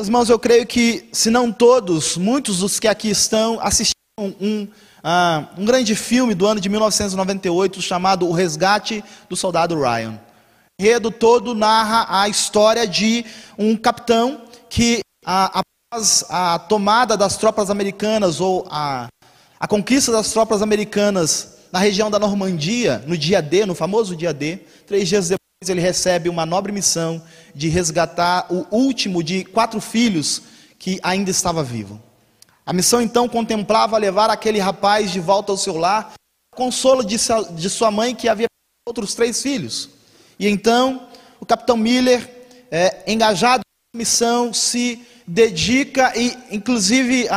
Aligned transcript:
Irmãos, 0.00 0.30
eu 0.30 0.38
creio 0.38 0.64
que, 0.64 1.08
se 1.12 1.28
não 1.28 1.50
todos, 1.50 2.16
muitos 2.16 2.60
dos 2.60 2.78
que 2.78 2.86
aqui 2.86 3.10
estão 3.10 3.58
assistiram 3.60 3.96
um, 4.40 4.62
uh, 4.62 5.60
um 5.60 5.64
grande 5.64 5.96
filme 5.96 6.36
do 6.36 6.46
ano 6.46 6.60
de 6.60 6.68
1998 6.68 7.82
chamado 7.82 8.24
O 8.28 8.30
Resgate 8.32 9.02
do 9.28 9.34
Soldado 9.34 9.74
Ryan. 9.74 10.12
O 10.80 10.84
enredo 10.84 11.10
todo 11.10 11.52
narra 11.52 12.06
a 12.08 12.28
história 12.28 12.86
de 12.86 13.26
um 13.58 13.76
capitão 13.76 14.42
que, 14.70 15.00
uh, 15.26 15.62
após 15.90 16.24
a 16.28 16.60
tomada 16.60 17.16
das 17.16 17.36
tropas 17.36 17.68
americanas 17.68 18.40
ou 18.40 18.68
a, 18.70 19.08
a 19.58 19.66
conquista 19.66 20.12
das 20.12 20.30
tropas 20.30 20.62
americanas 20.62 21.58
na 21.72 21.80
região 21.80 22.08
da 22.08 22.20
Normandia, 22.20 23.02
no 23.04 23.18
dia 23.18 23.42
D, 23.42 23.66
no 23.66 23.74
famoso 23.74 24.14
dia 24.14 24.32
D, 24.32 24.60
três 24.86 25.08
dias 25.08 25.28
depois 25.28 25.47
ele 25.66 25.80
recebe 25.80 26.28
uma 26.28 26.46
nobre 26.46 26.70
missão 26.70 27.20
de 27.52 27.68
resgatar 27.68 28.46
o 28.48 28.64
último 28.70 29.24
de 29.24 29.44
quatro 29.44 29.80
filhos 29.80 30.42
que 30.78 31.00
ainda 31.02 31.30
estava 31.30 31.64
vivo. 31.64 32.00
A 32.64 32.72
missão 32.72 33.02
então 33.02 33.28
contemplava 33.28 33.98
levar 33.98 34.30
aquele 34.30 34.60
rapaz 34.60 35.10
de 35.10 35.18
volta 35.18 35.50
ao 35.50 35.58
seu 35.58 35.76
lar, 35.76 36.12
consolo 36.54 37.02
de 37.02 37.70
sua 37.70 37.90
mãe 37.90 38.14
que 38.14 38.28
havia 38.28 38.46
outros 38.86 39.14
três 39.14 39.42
filhos. 39.42 39.88
E 40.38 40.46
então 40.46 41.08
o 41.40 41.46
capitão 41.46 41.76
Miller, 41.76 42.46
é, 42.70 43.02
engajado 43.10 43.62
na 43.92 43.98
missão, 43.98 44.54
se 44.54 45.04
dedica 45.26 46.12
e, 46.16 46.36
inclusive, 46.52 47.28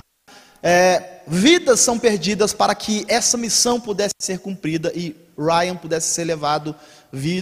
é, 0.61 1.21
vidas 1.25 1.79
são 1.79 1.97
perdidas 1.97 2.53
para 2.53 2.75
que 2.75 3.03
essa 3.07 3.35
missão 3.35 3.81
pudesse 3.81 4.13
ser 4.19 4.39
cumprida 4.39 4.91
e 4.95 5.15
Ryan 5.37 5.75
pudesse 5.75 6.09
ser 6.13 6.25
levado 6.25 6.75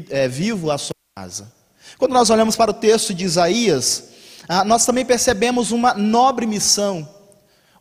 é, 0.09 0.27
vivo 0.27 0.71
à 0.71 0.77
sua 0.77 0.95
casa. 1.17 1.51
Quando 1.97 2.13
nós 2.13 2.29
olhamos 2.29 2.55
para 2.55 2.71
o 2.71 2.73
texto 2.73 3.13
de 3.13 3.25
Isaías, 3.25 4.09
ah, 4.47 4.63
nós 4.63 4.85
também 4.85 5.05
percebemos 5.05 5.71
uma 5.71 5.93
nobre 5.93 6.45
missão. 6.45 7.07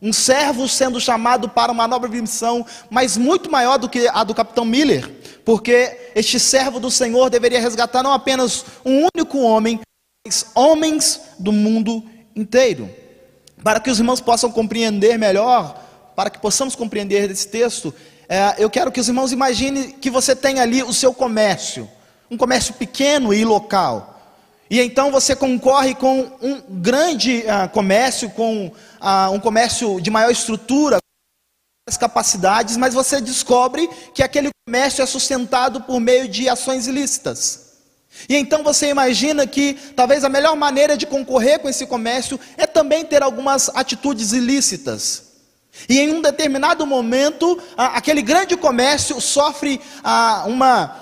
Um 0.01 0.13
servo 0.13 0.67
sendo 0.67 0.99
chamado 0.99 1.49
para 1.49 1.71
uma 1.71 1.87
nobre 1.87 2.09
missão, 2.09 2.65
mas 2.89 3.17
muito 3.17 3.51
maior 3.51 3.77
do 3.77 3.89
que 3.89 4.07
a 4.07 4.23
do 4.23 4.33
capitão 4.33 4.63
Miller, 4.63 5.09
porque 5.43 6.11
este 6.15 6.39
servo 6.39 6.79
do 6.79 6.89
Senhor 6.89 7.29
deveria 7.29 7.59
resgatar 7.59 8.01
não 8.01 8.13
apenas 8.13 8.63
um 8.85 9.07
único 9.13 9.39
homem, 9.39 9.79
mas 10.25 10.45
homens 10.55 11.19
do 11.37 11.51
mundo 11.51 12.03
inteiro. 12.35 12.89
Para 13.61 13.79
que 13.81 13.89
os 13.89 13.99
irmãos 13.99 14.21
possam 14.21 14.49
compreender 14.51 15.17
melhor, 15.17 15.83
para 16.15 16.29
que 16.29 16.39
possamos 16.39 16.75
compreender 16.75 17.29
esse 17.29 17.47
texto, 17.47 17.93
é, 18.29 18.55
eu 18.59 18.69
quero 18.69 18.91
que 18.91 18.99
os 18.99 19.07
irmãos 19.07 19.31
imaginem 19.31 19.91
que 19.91 20.11
você 20.11 20.35
tem 20.35 20.59
ali 20.59 20.83
o 20.83 20.93
seu 20.93 21.11
comércio, 21.11 21.89
um 22.29 22.37
comércio 22.37 22.75
pequeno 22.75 23.33
e 23.33 23.43
local. 23.43 24.21
E 24.69 24.79
então 24.79 25.09
você 25.11 25.35
concorre 25.35 25.95
com 25.95 26.31
um 26.39 26.61
grande 26.69 27.39
uh, 27.39 27.67
comércio, 27.69 28.29
com 28.29 28.67
uh, 28.67 29.31
um 29.33 29.39
comércio 29.39 29.99
de 29.99 30.11
maior 30.11 30.29
estrutura, 30.29 30.99
capacidades, 31.97 32.77
mas 32.77 32.93
você 32.93 33.19
descobre 33.19 33.89
que 34.13 34.21
aquele 34.21 34.51
comércio 34.63 35.01
é 35.01 35.07
sustentado 35.07 35.81
por 35.81 35.99
meio 35.99 36.27
de 36.27 36.47
ações 36.47 36.85
ilícitas. 36.85 37.69
E 38.27 38.35
então 38.35 38.63
você 38.63 38.89
imagina 38.89 39.47
que 39.47 39.73
talvez 39.95 40.23
a 40.23 40.29
melhor 40.29 40.55
maneira 40.55 40.95
de 40.95 41.07
concorrer 41.07 41.57
com 41.57 41.67
esse 41.67 41.87
comércio 41.87 42.39
é 42.57 42.67
também 42.67 43.03
ter 43.03 43.23
algumas 43.23 43.69
atitudes 43.69 44.33
ilícitas. 44.33 45.28
E 45.87 45.99
em 45.99 46.13
um 46.13 46.21
determinado 46.21 46.85
momento, 46.85 47.59
aquele 47.77 48.21
grande 48.21 48.57
comércio 48.57 49.19
sofre 49.21 49.79
uma, 50.45 50.99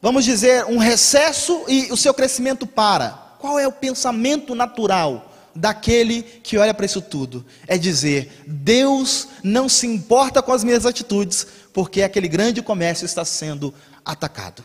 vamos 0.00 0.24
dizer, 0.24 0.64
um 0.66 0.78
recesso 0.78 1.64
e 1.68 1.90
o 1.92 1.96
seu 1.96 2.12
crescimento 2.12 2.66
para. 2.66 3.10
Qual 3.38 3.58
é 3.58 3.66
o 3.66 3.72
pensamento 3.72 4.54
natural 4.54 5.32
daquele 5.54 6.22
que 6.22 6.58
olha 6.58 6.74
para 6.74 6.86
isso 6.86 7.00
tudo? 7.00 7.46
É 7.66 7.78
dizer: 7.78 8.42
Deus 8.46 9.28
não 9.42 9.68
se 9.68 9.86
importa 9.86 10.42
com 10.42 10.52
as 10.52 10.64
minhas 10.64 10.84
atitudes, 10.84 11.46
porque 11.72 12.02
aquele 12.02 12.28
grande 12.28 12.62
comércio 12.62 13.06
está 13.06 13.24
sendo 13.24 13.72
atacado. 14.04 14.64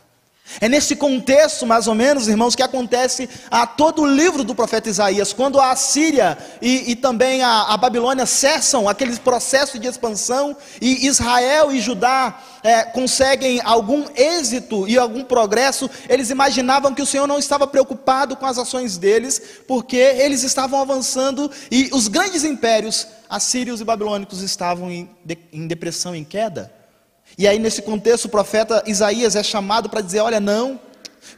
É 0.60 0.68
nesse 0.68 0.96
contexto, 0.96 1.66
mais 1.66 1.88
ou 1.88 1.96
menos, 1.96 2.28
irmãos, 2.28 2.56
que 2.56 2.64
acontece 2.64 3.30
a 3.50 3.66
todo 3.66 4.02
o 4.02 4.08
livro 4.08 4.44
do 4.44 4.54
profeta 4.54 4.90
Isaías, 4.90 5.32
quando 5.32 5.60
a 5.60 5.76
Síria 5.76 6.38
e, 6.62 6.92
e 6.92 6.96
também 6.96 7.42
a, 7.44 7.64
a, 7.64 7.78
Babilônia 7.78 8.26
cessam 8.26 8.90
aquele 8.90 9.16
processo 9.18 9.80
de 9.80 9.88
expansão 9.88 10.56
e 10.82 11.08
Israel 11.08 11.72
e 11.72 11.80
Judá 11.80 12.40
é, 12.64 12.84
conseguem 12.84 13.62
algum 13.64 14.06
êxito 14.16 14.88
e 14.88 14.98
algum 14.98 15.24
progresso, 15.24 15.90
eles 16.10 16.30
imaginavam 16.30 16.94
que 16.94 17.02
o 17.02 17.06
Senhor 17.06 17.28
não 17.28 17.40
estava 17.40 17.66
preocupado 17.66 18.36
com 18.36 18.46
as 18.46 18.58
ações 18.58 18.98
deles, 18.98 19.42
porque 19.68 19.98
eles 19.98 20.44
estavam 20.44 20.80
avançando 20.80 21.50
e 21.72 21.90
os 21.94 22.08
grandes 22.08 22.44
impérios, 22.44 23.08
assírios 23.30 23.82
e 23.82 23.86
babilônicos, 23.86 24.42
estavam 24.42 24.92
em, 24.92 25.10
de, 25.24 25.38
em 25.52 25.68
depressão, 25.68 26.16
em 26.16 26.24
queda. 26.24 26.81
E 27.38 27.48
aí, 27.48 27.60
nesse 27.60 27.82
contexto, 27.82 28.26
o 28.26 28.30
profeta 28.30 28.84
Isaías 28.86 29.36
é 29.36 29.44
chamado 29.44 29.90
para 29.90 30.02
dizer: 30.02 30.20
Olha, 30.20 30.40
não, 30.40 30.80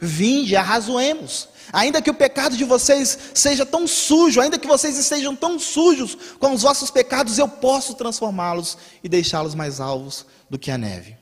vinde, 0.00 0.56
arrazoemos. 0.56 1.48
Ainda 1.72 2.02
que 2.02 2.10
o 2.10 2.14
pecado 2.14 2.56
de 2.56 2.64
vocês 2.64 3.18
seja 3.32 3.64
tão 3.64 3.86
sujo, 3.86 4.40
ainda 4.40 4.58
que 4.58 4.66
vocês 4.66 4.96
estejam 4.98 5.34
tão 5.34 5.58
sujos 5.58 6.16
com 6.38 6.52
os 6.52 6.62
vossos 6.62 6.90
pecados, 6.90 7.38
eu 7.38 7.48
posso 7.48 7.94
transformá-los 7.94 8.78
e 9.02 9.08
deixá-los 9.08 9.54
mais 9.54 9.80
alvos 9.80 10.26
do 10.48 10.58
que 10.58 10.70
a 10.70 10.78
neve. 10.78 11.16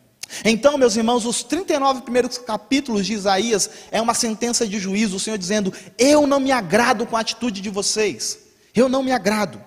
Então, 0.44 0.78
meus 0.78 0.96
irmãos, 0.96 1.26
os 1.26 1.42
39 1.42 2.02
primeiros 2.02 2.38
capítulos 2.38 3.06
de 3.06 3.12
Isaías 3.12 3.70
é 3.90 4.00
uma 4.00 4.14
sentença 4.14 4.66
de 4.66 4.78
juízo, 4.78 5.16
o 5.16 5.20
Senhor 5.20 5.38
dizendo: 5.38 5.72
Eu 5.98 6.26
não 6.26 6.40
me 6.40 6.50
agrado 6.50 7.06
com 7.06 7.16
a 7.16 7.20
atitude 7.20 7.60
de 7.60 7.70
vocês, 7.70 8.38
eu 8.74 8.88
não 8.88 9.02
me 9.02 9.12
agrado. 9.12 9.62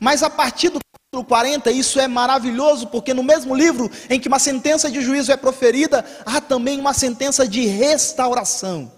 Mas 0.00 0.22
a 0.22 0.30
partir 0.30 0.70
do 0.70 0.80
capítulo 1.10 1.24
40, 1.24 1.70
isso 1.70 1.98
é 1.98 2.06
maravilhoso, 2.06 2.86
porque 2.88 3.14
no 3.14 3.22
mesmo 3.22 3.54
livro 3.54 3.90
em 4.10 4.20
que 4.20 4.28
uma 4.28 4.38
sentença 4.38 4.90
de 4.90 5.00
juízo 5.00 5.32
é 5.32 5.38
proferida, 5.38 6.04
há 6.26 6.38
também 6.38 6.78
uma 6.78 6.92
sentença 6.92 7.48
de 7.48 7.64
restauração. 7.64 8.92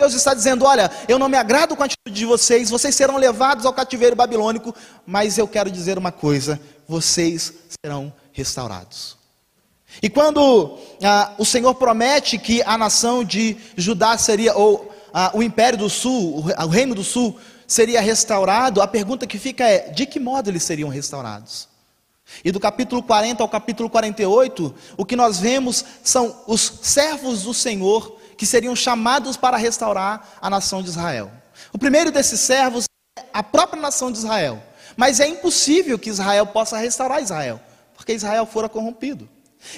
Deus 0.00 0.12
está 0.12 0.34
dizendo: 0.34 0.64
Olha, 0.64 0.90
eu 1.06 1.20
não 1.20 1.28
me 1.28 1.36
agrado 1.36 1.76
com 1.76 1.84
a 1.84 1.86
atitude 1.86 2.18
de 2.18 2.26
vocês, 2.26 2.68
vocês 2.68 2.96
serão 2.96 3.16
levados 3.16 3.64
ao 3.64 3.72
cativeiro 3.72 4.16
babilônico, 4.16 4.74
mas 5.06 5.38
eu 5.38 5.46
quero 5.46 5.70
dizer 5.70 5.96
uma 5.96 6.10
coisa: 6.10 6.60
vocês 6.88 7.52
serão 7.80 8.12
restaurados. 8.32 9.16
E 10.02 10.10
quando 10.10 10.78
ah, 11.00 11.32
o 11.38 11.44
Senhor 11.44 11.76
promete 11.76 12.38
que 12.38 12.60
a 12.64 12.76
nação 12.76 13.22
de 13.22 13.56
Judá 13.76 14.18
seria, 14.18 14.52
ou 14.56 14.92
ah, 15.14 15.30
o 15.32 15.44
império 15.44 15.78
do 15.78 15.88
sul, 15.88 16.44
o 16.58 16.68
reino 16.68 16.92
do 16.92 17.04
sul, 17.04 17.38
seria 17.66 18.00
restaurado, 18.00 18.80
a 18.80 18.86
pergunta 18.86 19.26
que 19.26 19.38
fica 19.38 19.64
é: 19.64 19.90
de 19.90 20.06
que 20.06 20.20
modo 20.20 20.50
eles 20.50 20.62
seriam 20.62 20.88
restaurados? 20.88 21.68
E 22.44 22.50
do 22.50 22.58
capítulo 22.58 23.02
40 23.02 23.42
ao 23.42 23.48
capítulo 23.48 23.88
48, 23.88 24.74
o 24.96 25.04
que 25.04 25.14
nós 25.14 25.38
vemos 25.38 25.84
são 26.02 26.42
os 26.46 26.80
servos 26.82 27.42
do 27.42 27.54
Senhor 27.54 28.16
que 28.36 28.44
seriam 28.44 28.74
chamados 28.74 29.36
para 29.36 29.56
restaurar 29.56 30.36
a 30.40 30.50
nação 30.50 30.82
de 30.82 30.88
Israel. 30.88 31.30
O 31.72 31.78
primeiro 31.78 32.10
desses 32.10 32.40
servos 32.40 32.84
é 33.18 33.24
a 33.32 33.42
própria 33.42 33.80
nação 33.80 34.10
de 34.10 34.18
Israel. 34.18 34.62
Mas 34.96 35.20
é 35.20 35.28
impossível 35.28 35.98
que 35.98 36.10
Israel 36.10 36.46
possa 36.46 36.78
restaurar 36.78 37.22
Israel, 37.22 37.60
porque 37.94 38.12
Israel 38.12 38.46
fora 38.46 38.68
corrompido. 38.68 39.28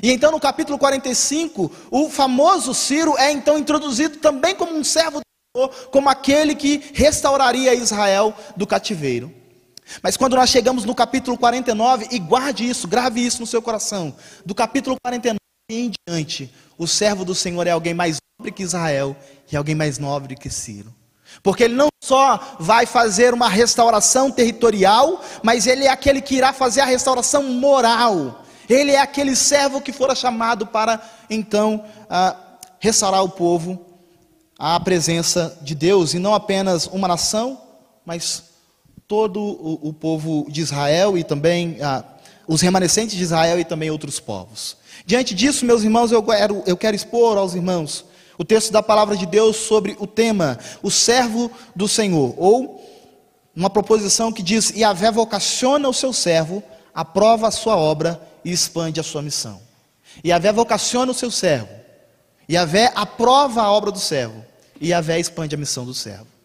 E 0.02 0.12
então 0.12 0.30
no 0.30 0.40
capítulo 0.40 0.78
45, 0.78 1.70
o 1.90 2.08
famoso 2.08 2.72
Ciro 2.72 3.16
é 3.18 3.30
então 3.32 3.58
introduzido 3.58 4.18
também 4.18 4.54
como 4.54 4.76
um 4.76 4.84
servo 4.84 5.20
como 5.90 6.08
aquele 6.08 6.54
que 6.54 6.90
restauraria 6.92 7.74
Israel 7.74 8.34
do 8.56 8.66
cativeiro. 8.66 9.32
Mas 10.02 10.16
quando 10.16 10.36
nós 10.36 10.50
chegamos 10.50 10.84
no 10.84 10.94
capítulo 10.94 11.38
49, 11.38 12.08
e 12.10 12.18
guarde 12.18 12.68
isso, 12.68 12.86
grave 12.86 13.24
isso 13.24 13.40
no 13.40 13.46
seu 13.46 13.62
coração, 13.62 14.14
do 14.44 14.54
capítulo 14.54 14.96
49 15.02 15.38
em 15.70 15.92
diante, 16.06 16.52
o 16.76 16.86
servo 16.86 17.24
do 17.24 17.34
Senhor 17.34 17.66
é 17.66 17.70
alguém 17.70 17.94
mais 17.94 18.18
nobre 18.38 18.52
que 18.52 18.62
Israel 18.62 19.16
e 19.50 19.56
alguém 19.56 19.74
mais 19.74 19.98
nobre 19.98 20.36
que 20.36 20.50
Ciro. 20.50 20.94
Porque 21.42 21.64
ele 21.64 21.74
não 21.74 21.88
só 22.02 22.56
vai 22.58 22.86
fazer 22.86 23.34
uma 23.34 23.48
restauração 23.48 24.30
territorial, 24.30 25.22
mas 25.42 25.66
ele 25.66 25.84
é 25.84 25.90
aquele 25.90 26.20
que 26.20 26.36
irá 26.36 26.52
fazer 26.52 26.80
a 26.80 26.86
restauração 26.86 27.42
moral. 27.42 28.44
Ele 28.68 28.92
é 28.92 29.00
aquele 29.00 29.34
servo 29.34 29.80
que 29.80 29.92
fora 29.92 30.14
chamado 30.14 30.66
para 30.66 31.00
então 31.28 31.84
restaurar 32.78 33.22
o 33.22 33.28
povo 33.28 33.87
à 34.58 34.78
presença 34.80 35.56
de 35.62 35.74
Deus, 35.74 36.14
e 36.14 36.18
não 36.18 36.34
apenas 36.34 36.86
uma 36.88 37.06
nação, 37.06 37.60
mas 38.04 38.42
todo 39.06 39.40
o, 39.40 39.88
o 39.88 39.92
povo 39.92 40.46
de 40.50 40.60
Israel 40.60 41.16
e 41.16 41.22
também 41.22 41.78
ah, 41.80 42.04
os 42.46 42.60
remanescentes 42.60 43.16
de 43.16 43.22
Israel 43.22 43.60
e 43.60 43.64
também 43.64 43.90
outros 43.90 44.18
povos. 44.18 44.76
Diante 45.06 45.34
disso, 45.34 45.64
meus 45.64 45.84
irmãos, 45.84 46.10
eu 46.10 46.22
quero, 46.22 46.62
eu 46.66 46.76
quero 46.76 46.96
expor 46.96 47.38
aos 47.38 47.54
irmãos 47.54 48.04
o 48.36 48.44
texto 48.44 48.72
da 48.72 48.82
palavra 48.82 49.16
de 49.16 49.26
Deus 49.26 49.56
sobre 49.56 49.96
o 49.98 50.06
tema, 50.06 50.58
o 50.82 50.90
servo 50.90 51.50
do 51.74 51.88
Senhor, 51.88 52.34
ou 52.36 52.84
uma 53.54 53.68
proposição 53.68 54.32
que 54.32 54.42
diz: 54.42 54.72
E 54.74 54.84
a 54.84 54.92
vocaciona 54.92 55.88
o 55.88 55.94
seu 55.94 56.12
servo, 56.12 56.62
aprova 56.94 57.48
a 57.48 57.50
sua 57.50 57.76
obra 57.76 58.20
e 58.44 58.52
expande 58.52 59.00
a 59.00 59.02
sua 59.02 59.22
missão. 59.22 59.60
E 60.22 60.32
a 60.32 60.38
vocaciona 60.52 61.12
o 61.12 61.14
seu 61.14 61.30
servo, 61.30 61.68
e 62.48 62.56
a 62.56 62.64
vé 62.64 62.90
aprova 62.94 63.62
a 63.62 63.70
obra 63.70 63.90
do 63.90 63.98
servo, 63.98 64.44
e 64.80 64.92
a 64.92 65.00
vé 65.00 65.20
expande 65.20 65.54
a 65.54 65.58
missão 65.58 65.84
do 65.84 65.92
servo. 65.92 66.38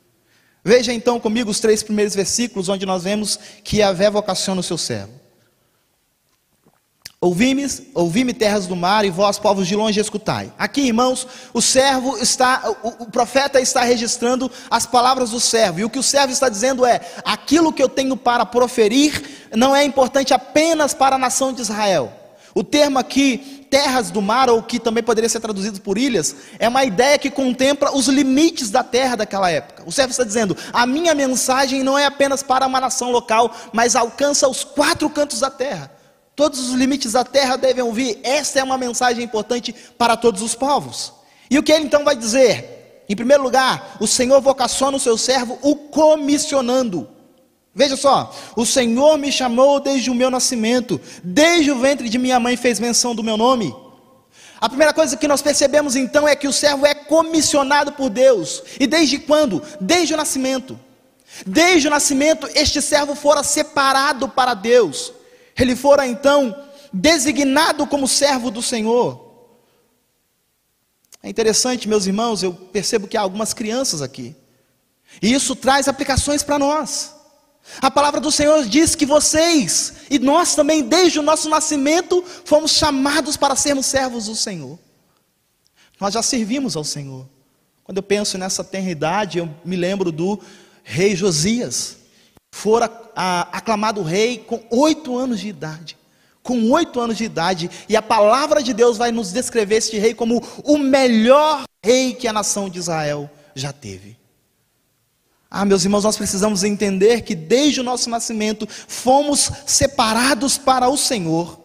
Veja 0.64 0.94
então 0.94 1.20
comigo 1.20 1.52
os 1.52 1.60
três 1.60 1.84
primeiros 1.84 2.16
versículos, 2.16 2.70
onde 2.70 2.86
nós 2.86 3.04
vemos 3.04 3.38
que 3.64 3.78
Yahvé 3.78 4.10
vocaciona 4.10 4.62
o 4.62 4.64
seu 4.64 4.78
servo. 4.78 5.12
Ouvi-me, 7.20 7.66
ouvi-me 7.94 8.34
terras 8.34 8.68
do 8.68 8.76
mar 8.76 9.06
e 9.06 9.10
vós, 9.10 9.40
povos 9.40 9.66
de 9.66 9.76
longe, 9.78 10.00
escutai. 10.00 10.52
Aqui, 10.58 10.82
irmãos, 10.82 11.26
o 11.54 11.62
servo 11.62 12.18
está, 12.18 12.76
o, 12.84 13.04
o, 13.04 13.12
profeta 13.12 13.62
está 13.62 13.82
registrando 13.82 14.52
as 14.70 14.86
palavras 14.86 15.30
do 15.30 15.40
servo, 15.40 15.80
e 15.80 15.86
o 15.86 15.90
que 15.90 16.00
o 16.00 16.04
servo 16.04 16.34
está 16.34 16.50
dizendo 16.50 16.86
é: 16.86 17.00
aquilo 17.24 17.72
que 17.72 17.82
eu 17.82 17.88
tenho 17.88 18.18
para 18.18 18.46
proferir 18.46 19.48
não 19.56 19.74
é 19.74 19.86
importante 19.86 20.34
apenas 20.34 20.94
para 20.94 21.16
a 21.16 21.20
nação 21.20 21.54
de 21.54 21.62
Israel. 21.62 22.12
O 22.54 22.62
termo 22.64 23.00
aqui, 23.00 23.62
terras 23.74 24.12
do 24.12 24.22
mar, 24.22 24.52
ou 24.52 24.62
que 24.62 24.80
também 24.80 25.02
poderia 25.02 25.28
ser 25.28 25.40
traduzido 25.40 25.81
por 25.81 25.98
ilhas, 25.98 26.36
é 26.60 26.70
uma 26.70 26.86
ideia 26.86 27.18
que 27.18 27.31
contempla 27.31 27.92
os 27.92 28.08
limites 28.08 28.70
da 28.70 28.84
terra 28.84 29.16
daquela 29.16 29.50
época. 29.50 29.81
O 29.84 29.92
servo 29.92 30.12
está 30.12 30.24
dizendo: 30.24 30.56
a 30.72 30.86
minha 30.86 31.16
mensagem 31.16 31.81
não 31.81 31.98
é 31.98 32.06
apenas 32.06 32.44
para 32.44 32.68
uma 32.68 32.80
nação 32.80 33.10
local, 33.10 33.52
mas 33.74 33.96
alcança 33.96 34.48
os 34.48 34.64
quatro 34.64 35.10
cantos 35.10 35.40
da 35.40 35.50
terra. 35.50 35.90
Todos 36.36 36.60
os 36.60 36.75
limites 36.75 37.14
da 37.14 37.24
terra 37.24 37.56
devem 37.56 37.84
ouvir. 37.84 38.20
Esta 38.22 38.60
é 38.60 38.64
uma 38.64 38.78
mensagem 38.78 39.24
importante 39.24 39.74
para 39.98 40.16
todos 40.16 40.44
os 40.44 40.54
povos. 40.54 41.12
E 41.50 41.58
o 41.58 41.64
que 41.64 41.72
ele 41.72 41.86
então 41.86 42.04
vai 42.04 42.16
dizer? 42.16 43.04
Em 43.10 43.16
primeiro 43.16 43.42
lugar, 43.42 43.98
o 44.00 44.06
Senhor 44.06 44.40
vocaciona 44.40 44.98
o 44.98 45.00
seu 45.00 45.18
servo, 45.18 45.58
o 45.64 45.76
comissionando. 45.76 47.10
Veja 47.75 47.98
só, 47.98 48.34
o 48.56 48.66
Senhor 48.66 49.18
me 49.18 49.31
chamou 49.31 49.80
desde 49.80 50.12
o 50.12 50.16
meu 50.16 50.30
nascimento, 50.30 51.02
desde 51.24 51.72
o 51.72 51.80
ventre 51.80 52.08
de 52.08 52.20
minha 52.20 52.40
mãe 52.40 52.56
fez 52.56 52.80
menção 52.80 53.16
do 53.16 53.24
meu 53.24 53.36
nome. 53.36 53.75
A 54.62 54.70
primeira 54.70 54.94
coisa 54.94 55.18
que 55.18 55.28
nós 55.28 55.42
percebemos 55.42 55.96
então 55.96 56.28
é 56.28 56.36
que 56.36 56.48
o 56.48 56.54
servo 56.54 56.86
é 56.86 56.94
comissionado 56.94 57.94
por 57.94 58.10
Deus. 58.10 58.64
E 58.80 58.86
desde 58.86 59.18
quando? 59.18 59.62
Desde 59.81 60.14
o 60.14 60.18
nascimento. 60.18 60.80
Desde 61.46 61.88
o 61.88 61.92
nascimento, 61.92 62.48
este 62.54 62.81
servo 62.81 63.16
fora 63.16 63.44
separado 63.44 64.30
para 64.30 64.54
Deus 64.54 65.12
ele 65.58 65.76
fora 65.76 66.08
então 66.08 66.56
designado 66.92 67.86
como 67.88 68.08
servo 68.08 68.52
do 68.52 68.62
Senhor. 68.62 69.22
É 71.22 71.30
interessante, 71.30 71.88
meus 71.88 72.06
irmãos, 72.06 72.44
eu 72.44 72.54
percebo 72.54 73.08
que 73.08 73.16
há 73.16 73.22
algumas 73.22 73.54
crianças 73.54 74.02
aqui. 74.02 74.36
E 75.22 75.31
isso 75.34 75.56
traz 75.56 75.88
aplicações 75.88 76.44
para 76.44 76.60
nós. 76.60 77.16
A 77.81 77.89
palavra 77.89 78.19
do 78.19 78.31
Senhor 78.31 78.65
diz 78.65 78.95
que 78.95 79.06
vocês 79.06 79.94
e 80.10 80.19
nós 80.19 80.56
também, 80.56 80.83
desde 80.83 81.19
o 81.19 81.24
nosso 81.24 81.50
nascimento, 81.50 82.24
fomos 82.45 82.71
chamados 82.71 83.38
para 83.38 83.56
sermos 83.56 83.86
servos 83.86 84.25
do 84.25 84.36
Senhor. 84.36 84.77
Nós 86.00 86.13
já 86.13 86.21
servimos 86.21 86.75
ao 86.75 86.83
Senhor. 86.83 87.27
Quando 87.83 87.98
eu 87.98 88.04
penso 88.04 88.38
nessa 88.38 88.63
tenridade, 88.63 89.38
eu 89.38 89.50
me 89.63 89.75
lembro 89.75 90.12
do 90.12 90.39
rei 90.83 91.15
Josias 91.15 91.98
fora 92.54 92.86
aclamado 93.15 94.04
rei 94.04 94.38
com 94.38 94.63
oito 94.69 95.18
anos 95.18 95.39
de 95.39 95.48
idade. 95.48 95.98
Com 96.42 96.71
oito 96.71 97.00
anos 97.00 97.18
de 97.18 97.24
idade, 97.24 97.71
e 97.88 97.95
a 97.95 98.01
palavra 98.01 98.62
de 98.62 98.74
Deus 98.74 98.98
vai 98.98 99.13
nos 99.13 99.31
descrever 99.31 99.77
este 99.77 99.98
rei 99.98 100.13
como 100.13 100.44
o 100.66 100.77
melhor 100.77 101.63
rei 101.83 102.13
que 102.13 102.27
a 102.27 102.33
nação 102.33 102.69
de 102.69 102.80
Israel 102.80 103.30
já 103.56 103.71
teve. 103.71 104.18
Ah, 105.56 105.66
meus 105.66 105.84
irmãos, 105.84 106.04
nós 106.04 106.18
precisamos 106.18 106.64
entender 106.64 107.22
que 107.22 107.36
desde 107.36 107.80
o 107.80 107.84
nosso 107.84 108.10
nascimento 108.10 108.68
fomos 108.88 109.52
separados 109.68 110.58
para 110.58 110.90
o 110.90 110.98
Senhor. 110.98 111.60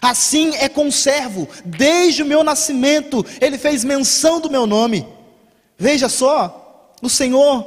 Assim 0.00 0.54
é 0.54 0.68
com 0.68 0.86
o 0.86 0.92
servo, 0.92 1.48
desde 1.64 2.22
o 2.22 2.26
meu 2.26 2.44
nascimento, 2.44 3.26
ele 3.40 3.58
fez 3.58 3.82
menção 3.82 4.40
do 4.40 4.48
meu 4.48 4.68
nome. 4.68 5.04
Veja 5.76 6.08
só, 6.08 6.94
o 7.02 7.08
Senhor 7.08 7.66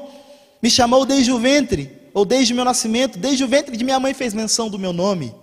me 0.63 0.69
chamou 0.69 1.05
desde 1.05 1.33
o 1.33 1.37
ventre, 1.37 1.99
ou 2.13 2.23
desde 2.23 2.53
o 2.53 2.55
meu 2.55 2.63
nascimento, 2.63 3.19
desde 3.19 3.43
o 3.43 3.47
ventre 3.49 3.75
de 3.75 3.83
minha 3.83 3.99
mãe 3.99 4.13
fez 4.13 4.33
menção 4.33 4.69
do 4.69 4.79
meu 4.79 4.93
nome. 4.93 5.35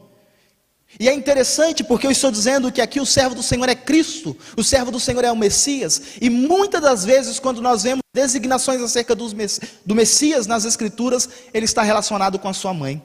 E 0.99 1.08
é 1.08 1.12
interessante 1.12 1.85
porque 1.85 2.06
eu 2.06 2.11
estou 2.11 2.31
dizendo 2.31 2.73
que 2.73 2.81
aqui 2.81 3.00
o 3.00 3.06
servo 3.06 3.35
do 3.35 3.43
Senhor 3.43 3.69
é 3.69 3.75
Cristo, 3.75 4.37
o 4.56 4.64
servo 4.64 4.90
do 4.90 4.99
Senhor 4.99 5.25
é 5.25 5.31
o 5.31 5.37
Messias, 5.37 6.00
e 6.20 6.31
muitas 6.31 6.81
das 6.81 7.05
vezes, 7.05 7.38
quando 7.38 7.61
nós 7.61 7.82
vemos 7.82 8.00
designações 8.14 8.81
acerca 8.81 9.14
do 9.14 9.94
Messias 9.94 10.46
nas 10.46 10.64
Escrituras, 10.64 11.29
ele 11.52 11.67
está 11.67 11.82
relacionado 11.82 12.38
com 12.38 12.49
a 12.49 12.55
sua 12.55 12.73
mãe. 12.73 13.02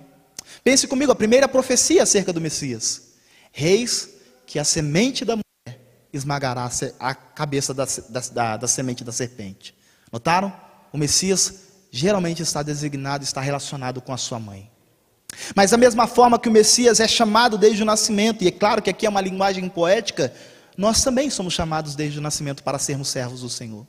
Pense 0.63 0.88
comigo, 0.88 1.12
a 1.12 1.15
primeira 1.15 1.47
profecia 1.47 2.03
acerca 2.03 2.31
do 2.31 2.39
Messias: 2.39 3.13
Reis 3.51 4.09
que 4.45 4.59
a 4.59 4.63
semente 4.63 5.25
da 5.25 5.35
mulher 5.35 5.80
esmagará 6.12 6.69
a 7.00 7.15
cabeça 7.15 7.74
da, 7.74 7.85
da, 8.09 8.19
da, 8.19 8.57
da 8.57 8.68
semente 8.68 9.03
da 9.03 9.12
serpente. 9.12 9.75
Notaram? 10.12 10.53
O 10.91 10.97
Messias 10.97 11.62
geralmente 11.91 12.41
está 12.41 12.62
designado, 12.62 13.24
está 13.24 13.41
relacionado 13.41 14.01
com 14.01 14.13
a 14.13 14.18
sua 14.18 14.39
mãe. 14.39 14.69
Mas 15.56 15.71
da 15.71 15.77
mesma 15.77 16.07
forma 16.07 16.39
que 16.39 16.50
o 16.50 16.51
Messias 16.51 17.00
é 17.00 17.07
chamado 17.07 17.57
desde 17.57 17.83
o 17.83 17.85
nascimento, 17.85 18.44
e 18.44 18.47
é 18.47 18.51
claro 18.51 18.81
que 18.81 18.89
aqui 18.89 19.06
é 19.06 19.09
uma 19.09 19.21
linguagem 19.21 19.68
poética, 19.69 20.33
nós 20.77 21.03
também 21.03 21.30
somos 21.30 21.53
chamados 21.53 21.95
desde 21.95 22.19
o 22.19 22.21
nascimento 22.21 22.63
para 22.63 22.80
sermos 22.80 23.09
servos 23.09 23.41
do 23.41 23.50
Senhor. 23.50 23.85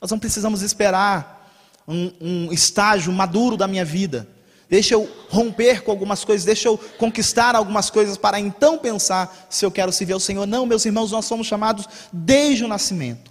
Nós 0.00 0.10
não 0.10 0.18
precisamos 0.18 0.62
esperar 0.62 1.50
um, 1.86 2.12
um 2.20 2.52
estágio 2.52 3.12
maduro 3.12 3.56
da 3.56 3.66
minha 3.66 3.84
vida. 3.84 4.28
Deixa 4.68 4.94
eu 4.94 5.08
romper 5.28 5.82
com 5.82 5.92
algumas 5.92 6.24
coisas, 6.24 6.44
deixa 6.44 6.68
eu 6.68 6.76
conquistar 6.98 7.54
algumas 7.54 7.88
coisas 7.88 8.16
para 8.16 8.38
então 8.40 8.78
pensar 8.78 9.46
se 9.48 9.64
eu 9.64 9.70
quero 9.70 9.92
servir 9.92 10.12
ao 10.12 10.20
Senhor. 10.20 10.46
Não, 10.46 10.66
meus 10.66 10.84
irmãos, 10.84 11.12
nós 11.12 11.24
somos 11.24 11.46
chamados 11.46 11.88
desde 12.12 12.64
o 12.64 12.68
nascimento. 12.68 13.30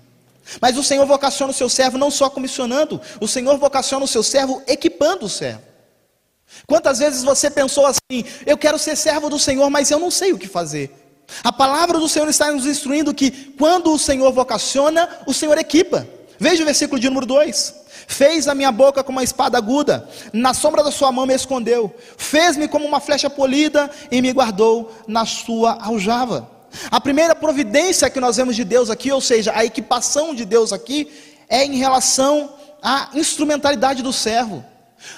Mas 0.61 0.77
o 0.77 0.83
Senhor 0.83 1.05
vocaciona 1.05 1.51
o 1.51 1.55
seu 1.55 1.67
servo 1.67 1.97
não 1.97 2.11
só 2.11 2.29
comissionando, 2.29 3.01
o 3.19 3.27
Senhor 3.27 3.57
vocaciona 3.57 4.05
o 4.05 4.07
seu 4.07 4.23
servo 4.23 4.61
equipando 4.67 5.25
o 5.25 5.29
servo. 5.29 5.75
Quantas 6.68 7.00
vezes 7.00 7.24
você 7.24 7.50
pensou 7.50 7.86
assim: 7.86 8.25
eu 8.46 8.57
quero 8.57 8.78
ser 8.78 8.96
servo 8.96 9.30
do 9.30 9.40
Senhor, 9.40 9.69
mas 9.69 9.92
eu 9.92 10.00
não 10.00 10.12
sei 10.12 10.34
o 10.34 10.38
que 10.38 10.48
fazer? 10.48 10.92
A 11.44 11.52
palavra 11.52 12.00
do 12.00 12.07
Senhor 12.07 12.28
está 12.30 12.52
nos 12.52 12.66
instruindo 12.66 13.13
que 13.13 13.31
quando 13.57 13.92
o 13.92 14.00
Senhor 14.00 14.31
vocaciona, 14.31 15.10
o 15.25 15.34
Senhor 15.34 15.57
equipa. 15.57 16.07
Veja 16.40 16.63
o 16.63 16.66
versículo 16.66 17.00
de 17.00 17.07
número 17.07 17.25
2: 17.25 17.75
Fez 18.07 18.48
a 18.48 18.56
minha 18.56 18.72
boca 18.72 19.04
como 19.04 19.18
uma 19.18 19.24
espada 19.24 19.57
aguda, 19.57 20.07
na 20.31 20.54
sombra 20.54 20.84
da 20.84 20.92
sua 20.92 21.12
mão 21.12 21.25
me 21.25 21.34
escondeu, 21.34 21.94
fez-me 22.18 22.68
como 22.68 22.86
uma 22.86 23.00
flecha 23.00 23.30
polida 23.30 23.90
e 24.12 24.22
me 24.22 24.31
guardou 24.31 24.92
na 25.07 25.25
sua 25.25 25.78
aljava. 25.81 26.50
A 26.92 27.00
primeira 27.00 27.34
providência 27.34 28.10
que 28.10 28.19
nós 28.19 28.38
vemos 28.38 28.56
de 28.56 28.63
Deus 28.63 28.90
aqui, 28.90 29.12
ou 29.12 29.22
seja, 29.22 29.54
a 29.56 29.63
equipação 29.63 30.36
de 30.36 30.46
Deus 30.46 30.74
aqui, 30.74 31.10
é 31.50 31.63
em 31.63 31.78
relação 31.78 32.54
à 32.81 33.10
instrumentalidade 33.13 34.04
do 34.04 34.12
servo. 34.12 34.63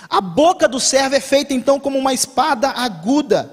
A 0.09 0.21
boca 0.21 0.67
do 0.67 0.79
servo 0.79 1.15
é 1.15 1.19
feita 1.19 1.53
então 1.53 1.79
como 1.79 1.97
uma 1.97 2.13
espada 2.13 2.69
aguda. 2.69 3.51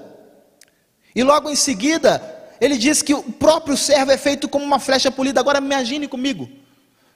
E 1.15 1.23
logo 1.23 1.49
em 1.49 1.55
seguida, 1.55 2.21
ele 2.59 2.77
diz 2.77 3.01
que 3.01 3.13
o 3.13 3.23
próprio 3.23 3.77
servo 3.77 4.11
é 4.11 4.17
feito 4.17 4.47
como 4.47 4.65
uma 4.65 4.79
flecha 4.79 5.11
polida. 5.11 5.39
Agora 5.39 5.59
imagine 5.59 6.07
comigo: 6.07 6.49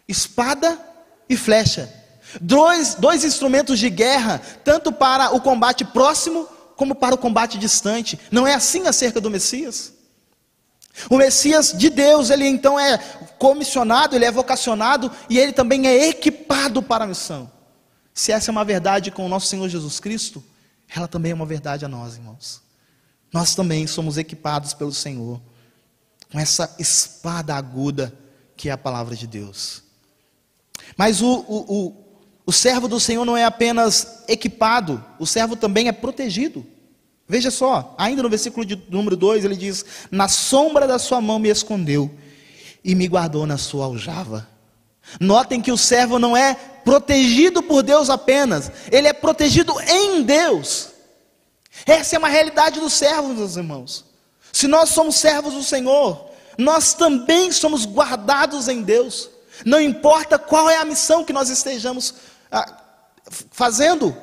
espada 0.07 0.79
e 1.27 1.35
flecha. 1.35 1.93
Dois, 2.39 2.95
dois 2.95 3.23
instrumentos 3.23 3.79
de 3.79 3.89
guerra, 3.89 4.41
tanto 4.63 4.91
para 4.91 5.35
o 5.35 5.41
combate 5.41 5.83
próximo 5.83 6.47
como 6.75 6.95
para 6.95 7.15
o 7.15 7.17
combate 7.17 7.57
distante. 7.57 8.19
Não 8.31 8.47
é 8.47 8.53
assim 8.53 8.87
acerca 8.87 9.19
do 9.19 9.29
Messias? 9.29 9.93
O 11.09 11.17
Messias 11.17 11.73
de 11.73 11.89
Deus, 11.89 12.29
ele 12.29 12.47
então 12.47 12.79
é 12.79 12.97
comissionado, 13.37 14.15
ele 14.15 14.25
é 14.25 14.31
vocacionado 14.31 15.11
e 15.29 15.39
ele 15.39 15.53
também 15.53 15.87
é 15.87 16.09
equipado 16.09 16.81
para 16.81 17.05
a 17.05 17.07
missão. 17.07 17.49
Se 18.19 18.33
essa 18.33 18.51
é 18.51 18.51
uma 18.51 18.65
verdade 18.65 19.11
com 19.11 19.25
o 19.25 19.29
nosso 19.29 19.47
Senhor 19.47 19.69
Jesus 19.69 19.97
Cristo, 19.97 20.43
ela 20.93 21.07
também 21.07 21.31
é 21.31 21.33
uma 21.33 21.45
verdade 21.45 21.85
a 21.85 21.87
nós, 21.87 22.15
irmãos. 22.15 22.61
Nós 23.31 23.55
também 23.55 23.87
somos 23.87 24.17
equipados 24.17 24.73
pelo 24.73 24.91
Senhor 24.91 25.39
com 26.29 26.37
essa 26.37 26.75
espada 26.77 27.55
aguda 27.55 28.13
que 28.57 28.67
é 28.67 28.73
a 28.73 28.77
palavra 28.77 29.15
de 29.15 29.25
Deus. 29.25 29.83
Mas 30.97 31.21
o, 31.21 31.29
o, 31.29 31.65
o, 31.73 31.95
o 32.47 32.51
servo 32.51 32.89
do 32.89 32.99
Senhor 32.99 33.23
não 33.23 33.37
é 33.37 33.45
apenas 33.45 34.25
equipado, 34.27 35.01
o 35.17 35.25
servo 35.25 35.55
também 35.55 35.87
é 35.87 35.93
protegido. 35.93 36.67
Veja 37.25 37.49
só, 37.49 37.95
ainda 37.97 38.21
no 38.21 38.29
versículo 38.29 38.65
de 38.65 38.83
número 38.89 39.15
2, 39.15 39.45
ele 39.45 39.55
diz: 39.55 39.85
Na 40.11 40.27
sombra 40.27 40.85
da 40.85 40.99
sua 40.99 41.21
mão 41.21 41.39
me 41.39 41.47
escondeu 41.47 42.13
e 42.83 42.93
me 42.95 43.07
guardou 43.07 43.45
na 43.45 43.57
sua 43.57 43.85
aljava. 43.85 44.45
Notem 45.21 45.61
que 45.61 45.71
o 45.71 45.77
servo 45.77 46.19
não 46.19 46.35
é 46.35 46.68
protegido 46.89 47.61
por 47.61 47.83
Deus 47.83 48.09
apenas, 48.09 48.71
ele 48.91 49.07
é 49.07 49.13
protegido 49.13 49.75
em 49.87 50.23
Deus. 50.23 50.89
Essa 51.85 52.15
é 52.15 52.19
uma 52.19 52.27
realidade 52.27 52.79
dos 52.79 52.93
servos, 52.93 53.37
meus 53.37 53.55
irmãos. 53.55 54.05
Se 54.51 54.67
nós 54.67 54.89
somos 54.89 55.17
servos 55.17 55.53
do 55.53 55.61
Senhor, 55.61 56.31
nós 56.57 56.95
também 56.95 57.51
somos 57.51 57.85
guardados 57.85 58.67
em 58.67 58.81
Deus. 58.81 59.29
Não 59.63 59.79
importa 59.79 60.39
qual 60.39 60.67
é 60.67 60.77
a 60.77 60.85
missão 60.85 61.23
que 61.23 61.31
nós 61.31 61.51
estejamos 61.51 62.15
ah, 62.51 62.81
fazendo, 63.51 64.17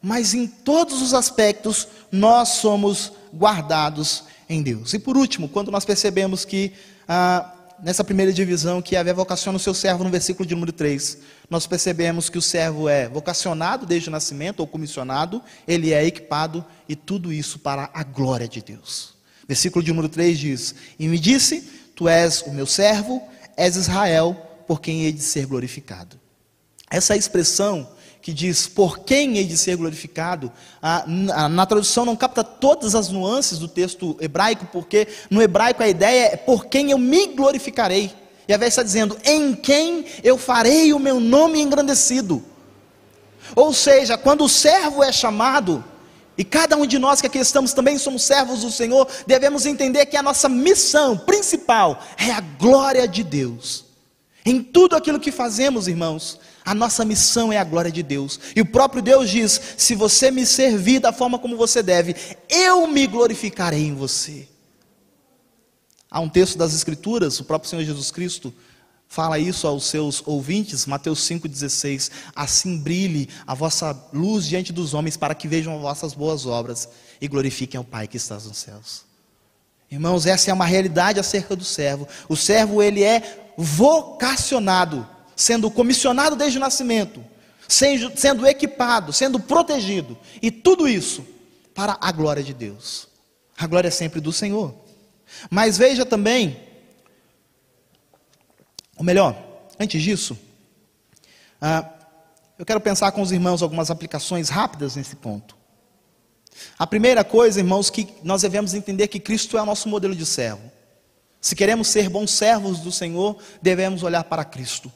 mas 0.00 0.32
em 0.32 0.46
todos 0.46 1.02
os 1.02 1.12
aspectos 1.12 1.86
nós 2.10 2.48
somos 2.48 3.12
guardados 3.34 4.24
em 4.48 4.62
Deus. 4.62 4.94
E 4.94 4.98
por 4.98 5.18
último, 5.18 5.50
quando 5.50 5.70
nós 5.70 5.84
percebemos 5.84 6.46
que 6.46 6.72
ah, 7.06 7.55
nessa 7.82 8.04
primeira 8.04 8.32
divisão, 8.32 8.82
que 8.82 8.94
Yahvé 8.94 9.12
vocaciona 9.12 9.56
o 9.56 9.60
seu 9.60 9.74
servo 9.74 10.04
no 10.04 10.10
versículo 10.10 10.46
de 10.46 10.54
número 10.54 10.72
3, 10.72 11.18
nós 11.48 11.66
percebemos 11.66 12.28
que 12.28 12.38
o 12.38 12.42
servo 12.42 12.88
é 12.88 13.08
vocacionado 13.08 13.86
desde 13.86 14.08
o 14.08 14.12
nascimento, 14.12 14.60
ou 14.60 14.66
comissionado, 14.66 15.42
ele 15.66 15.92
é 15.92 16.04
equipado, 16.04 16.64
e 16.88 16.96
tudo 16.96 17.32
isso 17.32 17.58
para 17.58 17.90
a 17.92 18.02
glória 18.02 18.48
de 18.48 18.62
Deus. 18.62 19.14
Versículo 19.46 19.84
de 19.84 19.90
número 19.90 20.08
3 20.08 20.38
diz: 20.38 20.74
E 20.98 21.06
me 21.06 21.18
disse: 21.18 21.62
Tu 21.94 22.08
és 22.08 22.42
o 22.42 22.50
meu 22.50 22.66
servo, 22.66 23.22
és 23.56 23.76
Israel, 23.76 24.34
por 24.66 24.80
quem 24.80 25.04
hei 25.04 25.12
de 25.12 25.22
ser 25.22 25.46
glorificado. 25.46 26.18
Essa 26.90 27.16
expressão 27.16 27.88
que 28.26 28.32
diz 28.32 28.66
por 28.66 28.98
quem 28.98 29.38
hei 29.38 29.44
de 29.44 29.56
ser 29.56 29.76
glorificado, 29.76 30.50
na 31.06 31.64
tradução 31.64 32.04
não 32.04 32.16
capta 32.16 32.42
todas 32.42 32.96
as 32.96 33.08
nuances 33.08 33.56
do 33.56 33.68
texto 33.68 34.16
hebraico, 34.20 34.66
porque 34.72 35.06
no 35.30 35.40
hebraico 35.40 35.80
a 35.80 35.88
ideia 35.88 36.32
é 36.32 36.36
por 36.36 36.66
quem 36.66 36.90
eu 36.90 36.98
me 36.98 37.28
glorificarei. 37.28 38.12
E 38.48 38.52
a 38.52 38.56
está 38.66 38.82
dizendo, 38.82 39.16
em 39.24 39.54
quem 39.54 40.04
eu 40.24 40.36
farei 40.36 40.92
o 40.92 40.98
meu 40.98 41.20
nome 41.20 41.60
engrandecido. 41.60 42.44
Ou 43.54 43.72
seja, 43.72 44.18
quando 44.18 44.42
o 44.42 44.48
servo 44.48 45.04
é 45.04 45.12
chamado, 45.12 45.84
e 46.36 46.42
cada 46.42 46.76
um 46.76 46.84
de 46.84 46.98
nós 46.98 47.20
que 47.20 47.28
aqui 47.28 47.38
estamos 47.38 47.72
também 47.72 47.96
somos 47.96 48.24
servos 48.24 48.62
do 48.62 48.72
Senhor, 48.72 49.06
devemos 49.24 49.66
entender 49.66 50.04
que 50.06 50.16
a 50.16 50.22
nossa 50.22 50.48
missão 50.48 51.16
principal 51.16 52.02
é 52.18 52.32
a 52.32 52.40
glória 52.40 53.06
de 53.06 53.22
Deus. 53.22 53.84
Em 54.44 54.60
tudo 54.60 54.96
aquilo 54.96 55.20
que 55.20 55.30
fazemos, 55.30 55.86
irmãos, 55.86 56.40
a 56.66 56.74
nossa 56.74 57.04
missão 57.04 57.52
é 57.52 57.58
a 57.58 57.64
glória 57.64 57.92
de 57.92 58.02
Deus. 58.02 58.40
E 58.56 58.60
o 58.60 58.66
próprio 58.66 59.00
Deus 59.00 59.30
diz: 59.30 59.60
se 59.78 59.94
você 59.94 60.32
me 60.32 60.44
servir 60.44 60.98
da 60.98 61.12
forma 61.12 61.38
como 61.38 61.56
você 61.56 61.80
deve, 61.80 62.16
eu 62.48 62.88
me 62.88 63.06
glorificarei 63.06 63.86
em 63.86 63.94
você. 63.94 64.48
Há 66.10 66.18
um 66.18 66.28
texto 66.28 66.58
das 66.58 66.74
Escrituras, 66.74 67.38
o 67.38 67.44
próprio 67.44 67.70
Senhor 67.70 67.84
Jesus 67.84 68.10
Cristo 68.10 68.52
fala 69.08 69.38
isso 69.38 69.68
aos 69.68 69.84
seus 69.84 70.20
ouvintes, 70.26 70.86
Mateus 70.86 71.20
5,16: 71.20 72.10
Assim 72.34 72.78
brilhe 72.78 73.28
a 73.46 73.54
vossa 73.54 73.96
luz 74.12 74.44
diante 74.44 74.72
dos 74.72 74.92
homens, 74.92 75.16
para 75.16 75.36
que 75.36 75.46
vejam 75.46 75.76
as 75.76 75.80
vossas 75.80 76.14
boas 76.14 76.46
obras 76.46 76.88
e 77.20 77.28
glorifiquem 77.28 77.78
ao 77.78 77.84
Pai 77.84 78.08
que 78.08 78.16
está 78.16 78.34
nos 78.34 78.58
céus. 78.58 79.04
Irmãos, 79.88 80.26
essa 80.26 80.50
é 80.50 80.54
uma 80.54 80.66
realidade 80.66 81.20
acerca 81.20 81.54
do 81.54 81.64
servo. 81.64 82.08
O 82.28 82.34
servo, 82.34 82.82
ele 82.82 83.04
é 83.04 83.54
vocacionado 83.56 85.14
sendo 85.36 85.70
comissionado 85.70 86.34
desde 86.34 86.56
o 86.56 86.60
nascimento, 86.60 87.22
sendo 87.68 88.46
equipado, 88.46 89.12
sendo 89.12 89.38
protegido, 89.38 90.18
e 90.40 90.50
tudo 90.50 90.88
isso 90.88 91.24
para 91.74 91.98
a 92.00 92.10
glória 92.10 92.42
de 92.42 92.54
Deus. 92.54 93.06
A 93.56 93.66
glória 93.66 93.88
é 93.88 93.90
sempre 93.90 94.20
do 94.20 94.32
Senhor. 94.32 94.74
Mas 95.50 95.76
veja 95.76 96.06
também, 96.06 96.58
ou 98.96 99.04
melhor, 99.04 99.36
antes 99.78 100.02
disso, 100.02 100.38
ah, 101.60 101.88
eu 102.58 102.64
quero 102.64 102.80
pensar 102.80 103.12
com 103.12 103.20
os 103.20 103.32
irmãos 103.32 103.62
algumas 103.62 103.90
aplicações 103.90 104.48
rápidas 104.48 104.96
nesse 104.96 105.16
ponto. 105.16 105.56
A 106.78 106.86
primeira 106.86 107.22
coisa, 107.22 107.60
irmãos, 107.60 107.90
que 107.90 108.08
nós 108.22 108.42
devemos 108.42 108.72
entender 108.72 109.08
que 109.08 109.20
Cristo 109.20 109.58
é 109.58 109.62
o 109.62 109.66
nosso 109.66 109.88
modelo 109.88 110.14
de 110.14 110.24
servo. 110.24 110.72
Se 111.40 111.54
queremos 111.54 111.88
ser 111.88 112.08
bons 112.08 112.30
servos 112.30 112.80
do 112.80 112.90
Senhor, 112.90 113.36
devemos 113.60 114.02
olhar 114.02 114.24
para 114.24 114.44
Cristo. 114.44 114.90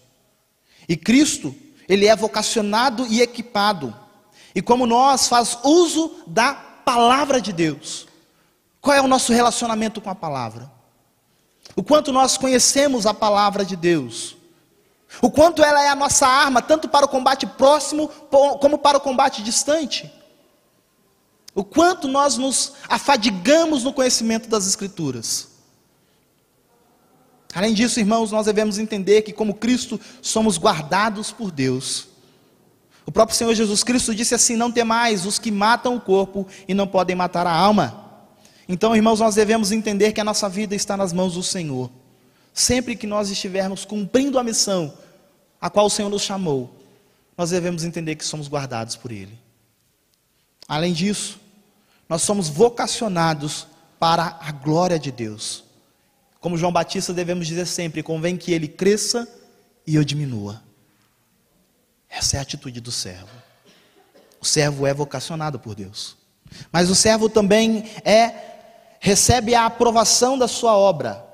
E 0.91 0.97
Cristo, 0.97 1.55
ele 1.89 2.09
é 2.09 2.17
vocacionado 2.17 3.07
e 3.07 3.23
equipado. 3.23 3.95
E 4.53 4.61
como 4.61 4.89
nós 4.89 5.29
faz 5.29 5.57
uso 5.63 6.17
da 6.27 6.53
palavra 6.53 7.41
de 7.41 7.53
Deus. 7.53 8.09
Qual 8.81 8.97
é 8.97 9.01
o 9.01 9.07
nosso 9.07 9.33
relacionamento 9.33 10.01
com 10.01 10.11
a 10.11 10.17
palavra? 10.17 10.69
O 11.77 11.85
quanto 11.85 12.11
nós 12.11 12.37
conhecemos 12.37 13.07
a 13.07 13.15
palavra 13.15 13.65
de 13.65 13.77
Deus? 13.77 14.37
O 15.23 15.31
quanto 15.31 15.63
ela 15.63 15.81
é 15.81 15.87
a 15.87 15.95
nossa 15.95 16.27
arma, 16.27 16.61
tanto 16.61 16.89
para 16.89 17.07
o 17.07 17.09
combate 17.09 17.47
próximo 17.47 18.09
como 18.61 18.77
para 18.77 18.99
o 18.99 19.01
combate 19.01 19.45
distante? 19.45 20.13
O 21.55 21.63
quanto 21.63 22.09
nós 22.09 22.37
nos 22.37 22.73
afadigamos 22.89 23.85
no 23.85 23.93
conhecimento 23.93 24.49
das 24.49 24.67
Escrituras? 24.67 25.50
Além 27.53 27.75
disso, 27.75 27.99
irmãos, 27.99 28.31
nós 28.31 28.47
devemos 28.47 28.79
entender 28.79 29.23
que, 29.23 29.33
como 29.33 29.55
Cristo, 29.55 30.01
somos 30.23 30.57
guardados 30.57 31.33
por 31.33 31.51
Deus. 31.51 32.09
O 33.05 33.11
próprio 33.11 33.37
Senhor 33.37 33.55
Jesus 33.55 33.83
Cristo 33.83 34.15
disse 34.15 34.35
assim: 34.35 34.57
Não 34.57 34.71
temais 34.71 35.27
os 35.27 35.39
que 35.39 35.51
matam 35.51 35.97
o 35.97 36.01
corpo 36.01 36.47
e 36.69 36.75
não 36.75 36.87
podem 36.87 37.17
matar 37.17 37.47
a 37.47 37.53
alma. 37.53 38.09
Então, 38.69 38.95
irmãos, 38.95 39.19
nós 39.19 39.35
devemos 39.35 39.73
entender 39.73 40.13
que 40.13 40.21
a 40.21 40.25
nossa 40.25 40.49
vida 40.49 40.77
está 40.77 40.97
nas 40.97 41.13
mãos 41.13 41.35
do 41.35 41.43
Senhor. 41.43 41.91
Sempre 42.55 42.95
que 42.95 43.07
nós 43.07 43.31
estivermos 43.31 43.85
cumprindo 43.85 44.39
a 44.39 44.45
missão 44.45 44.95
a 45.61 45.69
qual 45.69 45.87
o 45.87 45.91
Senhor 45.91 46.09
nos 46.09 46.23
chamou, 46.23 46.73
nós 47.37 47.51
devemos 47.51 47.85
entender 47.85 48.15
que 48.15 48.25
somos 48.25 48.49
guardados 48.49 48.95
por 48.95 49.11
Ele. 49.11 49.37
Além 50.69 50.93
disso, 50.93 51.41
nós 52.09 52.23
somos 52.23 52.49
vocacionados 52.49 53.67
para 53.99 54.39
a 54.41 54.53
glória 54.53 54.99
de 54.99 55.11
Deus. 55.11 55.65
Como 56.41 56.57
João 56.57 56.73
Batista, 56.73 57.13
devemos 57.13 57.47
dizer 57.47 57.67
sempre: 57.67 58.03
convém 58.03 58.37
que 58.37 58.53
ele 58.53 58.67
cresça 58.67 59.29
e 59.87 59.95
eu 59.95 60.03
diminua. 60.03 60.63
Essa 62.09 62.37
é 62.37 62.39
a 62.39 62.43
atitude 62.43 62.81
do 62.81 62.91
servo. 62.91 63.29
O 64.41 64.45
servo 64.45 64.87
é 64.87 64.95
vocacionado 64.95 65.59
por 65.61 65.75
Deus. 65.75 66.17
Mas 66.73 66.91
o 66.91 66.95
servo 66.95 67.29
também 67.29 67.85
é 68.05 68.49
recebe 68.99 69.55
a 69.55 69.67
aprovação 69.67 70.37
da 70.37 70.49
sua 70.49 70.77
obra. 70.77 71.25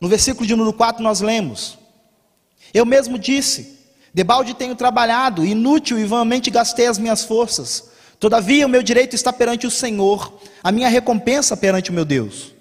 No 0.00 0.08
versículo 0.08 0.46
de 0.46 0.54
número 0.54 0.76
4 0.76 1.02
nós 1.02 1.20
lemos: 1.20 1.78
Eu 2.72 2.84
mesmo 2.84 3.18
disse: 3.18 3.78
Debalde 4.12 4.54
tenho 4.54 4.76
trabalhado, 4.76 5.44
inútil 5.44 5.98
e 5.98 6.04
vãmente 6.04 6.50
gastei 6.50 6.86
as 6.86 6.98
minhas 6.98 7.24
forças. 7.24 7.90
Todavia 8.18 8.66
o 8.66 8.68
meu 8.68 8.82
direito 8.82 9.16
está 9.16 9.32
perante 9.32 9.66
o 9.66 9.70
Senhor, 9.70 10.38
a 10.62 10.70
minha 10.70 10.88
recompensa 10.88 11.56
perante 11.56 11.90
o 11.90 11.94
meu 11.94 12.04
Deus. 12.04 12.52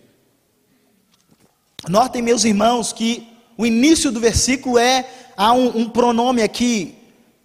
Notem, 1.87 2.21
meus 2.21 2.43
irmãos, 2.43 2.91
que 2.91 3.27
o 3.57 3.65
início 3.65 4.11
do 4.11 4.19
versículo 4.19 4.77
é, 4.77 5.07
há 5.35 5.53
um, 5.53 5.79
um 5.79 5.89
pronome 5.89 6.41
aqui 6.41 6.95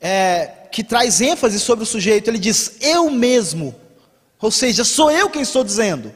é, 0.01 0.47
que 0.71 0.83
traz 0.83 1.21
ênfase 1.21 1.61
sobre 1.61 1.85
o 1.85 1.87
sujeito. 1.87 2.29
Ele 2.29 2.39
diz, 2.39 2.77
eu 2.81 3.11
mesmo. 3.11 3.75
Ou 4.41 4.51
seja, 4.51 4.85
sou 4.85 5.11
eu 5.11 5.31
quem 5.31 5.43
estou 5.43 5.63
dizendo. 5.65 6.13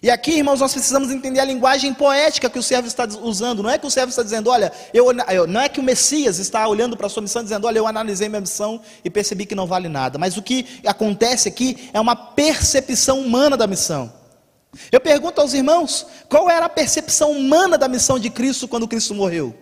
E 0.00 0.08
aqui, 0.08 0.30
irmãos, 0.32 0.60
nós 0.60 0.72
precisamos 0.72 1.10
entender 1.10 1.40
a 1.40 1.44
linguagem 1.44 1.92
poética 1.92 2.48
que 2.48 2.58
o 2.58 2.62
servo 2.62 2.86
está 2.86 3.04
usando. 3.20 3.64
Não 3.64 3.70
é 3.70 3.78
que 3.78 3.86
o 3.86 3.90
servo 3.90 4.10
está 4.10 4.22
dizendo, 4.22 4.48
olha, 4.48 4.72
eu, 4.94 5.12
não 5.46 5.60
é 5.60 5.68
que 5.68 5.80
o 5.80 5.82
Messias 5.82 6.38
está 6.38 6.68
olhando 6.68 6.96
para 6.96 7.08
a 7.08 7.10
sua 7.10 7.20
missão 7.20 7.42
dizendo, 7.42 7.66
olha, 7.66 7.78
eu 7.78 7.86
analisei 7.86 8.28
minha 8.28 8.40
missão 8.40 8.80
e 9.04 9.10
percebi 9.10 9.44
que 9.44 9.56
não 9.56 9.66
vale 9.66 9.88
nada. 9.88 10.16
Mas 10.16 10.36
o 10.36 10.42
que 10.42 10.80
acontece 10.86 11.48
aqui 11.48 11.90
é 11.92 12.00
uma 12.00 12.14
percepção 12.14 13.20
humana 13.20 13.56
da 13.56 13.66
missão. 13.66 14.12
Eu 14.92 15.00
pergunto 15.00 15.40
aos 15.40 15.54
irmãos, 15.54 16.06
qual 16.28 16.48
era 16.50 16.66
a 16.66 16.68
percepção 16.68 17.32
humana 17.32 17.78
da 17.78 17.88
missão 17.88 18.18
de 18.18 18.30
Cristo 18.30 18.68
quando 18.68 18.88
Cristo 18.88 19.14
morreu? 19.14 19.56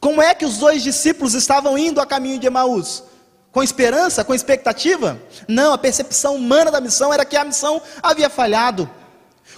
Como 0.00 0.22
é 0.22 0.34
que 0.34 0.44
os 0.44 0.58
dois 0.58 0.82
discípulos 0.82 1.34
estavam 1.34 1.76
indo 1.76 2.00
a 2.00 2.06
caminho 2.06 2.38
de 2.38 2.46
Emaús? 2.46 3.02
Com 3.50 3.62
esperança, 3.62 4.24
com 4.24 4.34
expectativa? 4.34 5.20
Não, 5.46 5.74
a 5.74 5.78
percepção 5.78 6.36
humana 6.36 6.70
da 6.70 6.80
missão 6.80 7.12
era 7.12 7.24
que 7.24 7.36
a 7.36 7.44
missão 7.44 7.82
havia 8.02 8.30
falhado. 8.30 8.88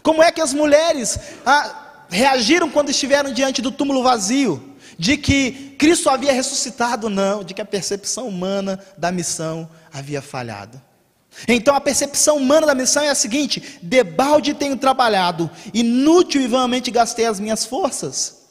Como 0.02 0.22
é 0.22 0.32
que 0.32 0.40
as 0.40 0.52
mulheres 0.52 1.18
ah, 1.46 2.04
reagiram 2.08 2.68
quando 2.68 2.90
estiveram 2.90 3.32
diante 3.32 3.62
do 3.62 3.70
túmulo 3.70 4.02
vazio? 4.02 4.74
De 4.98 5.16
que 5.16 5.76
Cristo 5.78 6.10
havia 6.10 6.32
ressuscitado? 6.32 7.08
Não, 7.08 7.44
de 7.44 7.54
que 7.54 7.60
a 7.60 7.64
percepção 7.64 8.28
humana 8.28 8.78
da 8.98 9.12
missão 9.12 9.68
havia 9.92 10.20
falhado. 10.20 10.80
Então 11.48 11.74
a 11.74 11.80
percepção 11.80 12.36
humana 12.36 12.66
da 12.66 12.74
missão 12.74 13.02
é 13.02 13.10
a 13.10 13.14
seguinte: 13.14 13.78
debalde 13.82 14.54
tenho 14.54 14.76
trabalhado, 14.76 15.50
inútil 15.72 16.40
e 16.40 16.46
vãmente 16.46 16.90
gastei 16.90 17.26
as 17.26 17.40
minhas 17.40 17.66
forças. 17.66 18.44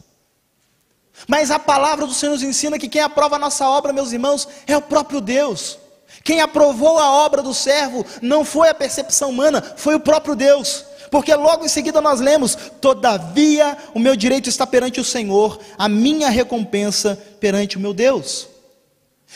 Mas 1.28 1.52
a 1.52 1.60
palavra 1.60 2.06
do 2.06 2.14
Senhor 2.14 2.34
nos 2.34 2.44
ensina 2.44 2.80
que 2.80 2.90
quem 2.90 3.02
aprova 3.02 3.36
a 3.36 3.40
nossa 3.40 3.68
obra, 3.68 3.94
meus 3.94 4.12
irmãos, 4.12 4.48
é 4.68 4.76
o 4.76 4.82
próprio 4.82 5.22
Deus. 5.22 5.78
Quem 6.24 6.42
aprovou 6.42 6.98
a 7.00 7.12
obra 7.12 7.42
do 7.42 7.54
servo 7.54 8.06
não 8.22 8.46
foi 8.46 8.70
a 8.70 8.76
percepção 8.76 9.30
humana, 9.30 9.62
foi 9.76 9.96
o 9.96 10.00
próprio 10.00 10.36
Deus. 10.36 10.86
Porque 11.10 11.34
logo 11.36 11.66
em 11.66 11.70
seguida 11.70 12.02
nós 12.02 12.20
lemos: 12.20 12.58
Todavia 12.82 13.78
o 13.94 14.00
meu 14.00 14.16
direito 14.16 14.50
está 14.50 14.66
perante 14.66 15.00
o 15.00 15.06
Senhor, 15.06 15.60
a 15.78 15.88
minha 15.88 16.30
recompensa 16.30 17.18
perante 17.40 17.78
o 17.78 17.80
meu 17.80 17.94
Deus. 17.94 18.53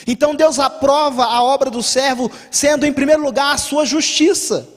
Então 0.06 0.36
Deus 0.36 0.60
aprova 0.60 1.24
a 1.24 1.42
obra 1.42 1.72
do 1.72 1.82
servo, 1.82 2.32
sendo 2.52 2.86
em 2.86 2.94
primeiro 2.94 3.24
lugar 3.24 3.56
a 3.56 3.58
sua 3.58 3.86
justiça, 3.86 4.68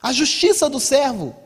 a 0.00 0.12
justiça 0.12 0.70
do 0.70 0.80
servo. 0.80 1.36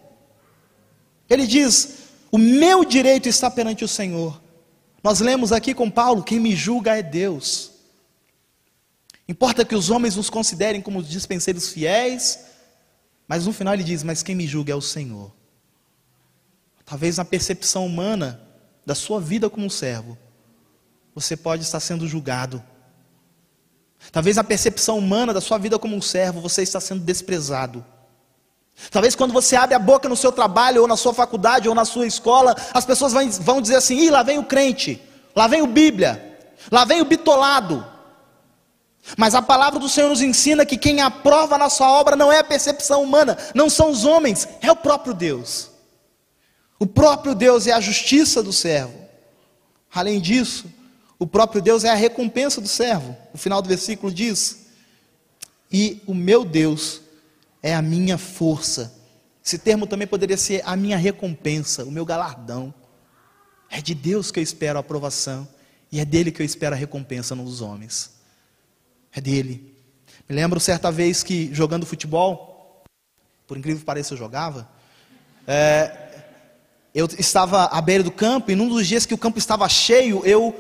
Ele 1.28 1.46
diz: 1.46 1.98
O 2.30 2.38
meu 2.38 2.84
direito 2.84 3.28
está 3.28 3.50
perante 3.50 3.84
o 3.84 3.88
Senhor. 3.88 4.40
Nós 5.02 5.20
lemos 5.20 5.50
aqui 5.50 5.74
com 5.74 5.90
Paulo: 5.90 6.22
Quem 6.22 6.38
me 6.38 6.54
julga 6.54 6.96
é 6.96 7.02
Deus. 7.02 7.70
Importa 9.26 9.64
que 9.64 9.74
os 9.74 9.90
homens 9.90 10.16
nos 10.16 10.28
considerem 10.28 10.80
como 10.80 11.02
dispenseiros 11.02 11.68
fiéis, 11.68 12.40
mas 13.26 13.46
no 13.46 13.52
final 13.52 13.74
ele 13.74 13.84
diz: 13.84 14.02
Mas 14.02 14.22
quem 14.22 14.34
me 14.34 14.46
julga 14.46 14.72
é 14.72 14.76
o 14.76 14.82
Senhor. 14.82 15.32
Talvez 16.84 17.16
na 17.16 17.24
percepção 17.24 17.86
humana, 17.86 18.40
da 18.84 18.94
sua 18.94 19.20
vida 19.20 19.48
como 19.48 19.70
servo, 19.70 20.18
você 21.14 21.36
pode 21.36 21.62
estar 21.62 21.78
sendo 21.78 22.08
julgado. 22.08 22.60
Talvez 24.12 24.36
na 24.36 24.44
percepção 24.44 24.98
humana 24.98 25.32
da 25.32 25.40
sua 25.40 25.58
vida 25.58 25.78
como 25.78 25.94
um 25.94 26.02
servo, 26.02 26.40
você 26.40 26.62
está 26.62 26.80
sendo 26.80 27.00
desprezado. 27.00 27.84
Talvez 28.90 29.14
quando 29.14 29.32
você 29.32 29.56
abre 29.56 29.74
a 29.74 29.78
boca 29.78 30.08
no 30.08 30.16
seu 30.16 30.32
trabalho, 30.32 30.82
ou 30.82 30.88
na 30.88 30.96
sua 30.96 31.12
faculdade, 31.12 31.68
ou 31.68 31.74
na 31.74 31.84
sua 31.84 32.06
escola, 32.06 32.56
as 32.72 32.84
pessoas 32.84 33.12
vão 33.38 33.60
dizer 33.60 33.76
assim: 33.76 33.96
Ih, 33.98 34.10
lá 34.10 34.22
vem 34.22 34.38
o 34.38 34.44
crente, 34.44 35.00
lá 35.36 35.46
vem 35.46 35.60
o 35.62 35.66
Bíblia, 35.66 36.38
lá 36.70 36.84
vem 36.84 37.00
o 37.00 37.04
bitolado. 37.04 37.86
Mas 39.16 39.34
a 39.34 39.42
palavra 39.42 39.78
do 39.78 39.88
Senhor 39.88 40.08
nos 40.08 40.22
ensina 40.22 40.64
que 40.64 40.76
quem 40.76 41.00
aprova 41.00 41.54
a 41.54 41.58
nossa 41.58 41.84
obra 41.86 42.16
não 42.16 42.32
é 42.32 42.38
a 42.38 42.44
percepção 42.44 43.02
humana, 43.02 43.36
não 43.54 43.68
são 43.68 43.90
os 43.90 44.04
homens, 44.04 44.48
é 44.60 44.70
o 44.70 44.76
próprio 44.76 45.14
Deus. 45.14 45.70
O 46.78 46.86
próprio 46.86 47.34
Deus 47.34 47.66
é 47.66 47.72
a 47.72 47.80
justiça 47.80 48.42
do 48.42 48.52
servo. 48.52 48.94
Além 49.92 50.20
disso, 50.20 50.66
o 51.20 51.26
próprio 51.26 51.60
Deus 51.60 51.84
é 51.84 51.90
a 51.90 51.94
recompensa 51.94 52.62
do 52.62 52.66
servo. 52.66 53.14
O 53.34 53.36
final 53.36 53.60
do 53.60 53.68
versículo 53.68 54.10
diz: 54.10 54.68
E 55.70 56.02
o 56.06 56.14
meu 56.14 56.46
Deus 56.46 57.02
é 57.62 57.74
a 57.74 57.82
minha 57.82 58.16
força. 58.16 58.98
Esse 59.44 59.58
termo 59.58 59.86
também 59.86 60.06
poderia 60.06 60.38
ser 60.38 60.62
a 60.64 60.74
minha 60.76 60.96
recompensa, 60.96 61.84
o 61.84 61.90
meu 61.90 62.06
galardão. 62.06 62.72
É 63.68 63.82
de 63.82 63.94
Deus 63.94 64.30
que 64.30 64.40
eu 64.40 64.42
espero 64.42 64.78
a 64.78 64.80
aprovação 64.80 65.46
e 65.92 66.00
é 66.00 66.06
dele 66.06 66.32
que 66.32 66.40
eu 66.40 66.46
espero 66.46 66.74
a 66.74 66.78
recompensa 66.78 67.34
nos 67.34 67.60
homens. 67.60 68.12
É 69.12 69.20
dele. 69.20 69.76
Me 70.26 70.34
lembro 70.34 70.58
certa 70.58 70.90
vez 70.90 71.22
que 71.22 71.52
jogando 71.52 71.84
futebol, 71.84 72.82
por 73.46 73.58
incrível 73.58 73.80
que 73.80 73.84
pareça 73.84 74.14
eu 74.14 74.18
jogava, 74.18 74.66
é, 75.46 76.22
eu 76.94 77.06
estava 77.18 77.64
à 77.64 77.80
beira 77.82 78.02
do 78.02 78.10
campo 78.10 78.50
e 78.50 78.54
num 78.54 78.68
dos 78.68 78.86
dias 78.86 79.04
que 79.04 79.14
o 79.14 79.18
campo 79.18 79.38
estava 79.38 79.68
cheio, 79.68 80.24
eu 80.24 80.58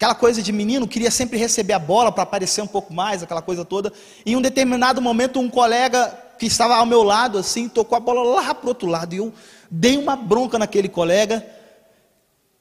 Aquela 0.00 0.14
coisa 0.14 0.40
de 0.40 0.50
menino, 0.50 0.88
queria 0.88 1.10
sempre 1.10 1.36
receber 1.36 1.74
a 1.74 1.78
bola 1.78 2.10
para 2.10 2.22
aparecer 2.22 2.62
um 2.62 2.66
pouco 2.66 2.90
mais, 2.90 3.22
aquela 3.22 3.42
coisa 3.42 3.66
toda. 3.66 3.92
E 4.24 4.32
em 4.32 4.36
um 4.36 4.40
determinado 4.40 4.98
momento, 5.02 5.38
um 5.38 5.50
colega 5.50 6.18
que 6.38 6.46
estava 6.46 6.74
ao 6.76 6.86
meu 6.86 7.02
lado, 7.02 7.36
assim, 7.36 7.68
tocou 7.68 7.96
a 7.96 8.00
bola 8.00 8.22
lá 8.22 8.54
para 8.54 8.64
o 8.64 8.68
outro 8.70 8.88
lado. 8.88 9.12
E 9.12 9.18
eu 9.18 9.30
dei 9.70 9.98
uma 9.98 10.16
bronca 10.16 10.58
naquele 10.58 10.88
colega. 10.88 11.46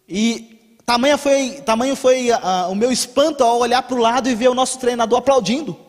E 0.05 0.81
tamanho 0.86 1.17
foi, 1.17 1.62
tamanho 1.62 1.96
foi 1.96 2.27
o 2.69 2.75
meu 2.75 2.91
espanto 2.91 3.41
ao 3.41 3.60
olhar 3.60 3.84
para 3.84 3.96
o 3.96 4.01
lado 4.01 4.27
e 4.27 4.36
ver 4.36 4.50
o 4.50 4.53
nosso 4.53 4.77
treinador 4.77 5.19
aplaudindo. 5.19 5.79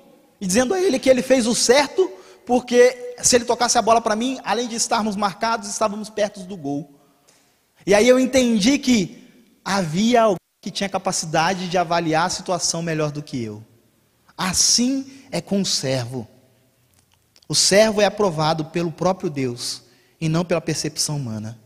E 0.40 0.46
dizendo 0.46 0.72
a 0.72 0.80
ele 0.80 1.00
que 1.00 1.10
ele 1.10 1.20
fez 1.20 1.48
o 1.48 1.54
certo, 1.56 2.08
porque 2.46 3.14
se 3.24 3.34
ele 3.34 3.44
tocasse 3.44 3.76
a 3.76 3.82
bola 3.82 4.00
para 4.00 4.14
mim, 4.14 4.38
além 4.44 4.68
de 4.68 4.76
estarmos 4.76 5.16
marcados, 5.16 5.68
estávamos 5.68 6.08
perto 6.08 6.38
do 6.44 6.56
gol. 6.56 6.94
E 7.84 7.92
aí 7.92 8.08
eu 8.08 8.20
entendi 8.20 8.78
que 8.78 9.18
havia 9.64 10.22
alguém 10.22 10.36
que 10.60 10.70
tinha 10.70 10.88
capacidade 10.88 11.68
de 11.68 11.78
avaliar 11.78 12.26
a 12.26 12.30
situação 12.30 12.82
melhor 12.82 13.10
do 13.10 13.22
que 13.22 13.42
eu. 13.42 13.64
Assim 14.36 15.06
é 15.30 15.40
com 15.40 15.60
o 15.60 15.66
servo. 15.66 16.28
O 17.48 17.54
servo 17.54 18.00
é 18.00 18.04
aprovado 18.04 18.66
pelo 18.66 18.92
próprio 18.92 19.30
Deus 19.30 19.82
e 20.20 20.28
não 20.28 20.44
pela 20.44 20.60
percepção 20.60 21.16
humana. 21.16 21.58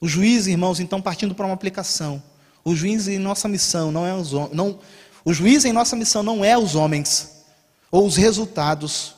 O 0.00 0.08
juiz, 0.08 0.46
irmãos, 0.46 0.80
então 0.80 1.00
partindo 1.00 1.34
para 1.34 1.46
uma 1.46 1.54
aplicação. 1.54 2.22
O 2.64 2.74
juiz 2.74 3.08
em 3.08 3.18
nossa 3.18 3.48
missão 3.48 3.90
não 3.90 4.06
é 4.06 4.14
os 4.14 4.32
não, 4.52 4.78
o 5.24 5.32
juiz 5.32 5.64
em 5.64 5.72
nossa 5.72 5.96
missão 5.96 6.22
não 6.22 6.44
é 6.44 6.56
os 6.56 6.74
homens 6.74 7.44
ou 7.90 8.06
os 8.06 8.16
resultados. 8.16 9.14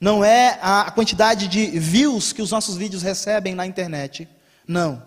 Não 0.00 0.24
é 0.24 0.58
a 0.60 0.90
quantidade 0.90 1.48
de 1.48 1.66
views 1.78 2.32
que 2.32 2.42
os 2.42 2.50
nossos 2.50 2.76
vídeos 2.76 3.02
recebem 3.02 3.54
na 3.54 3.66
internet. 3.66 4.28
Não. 4.66 5.02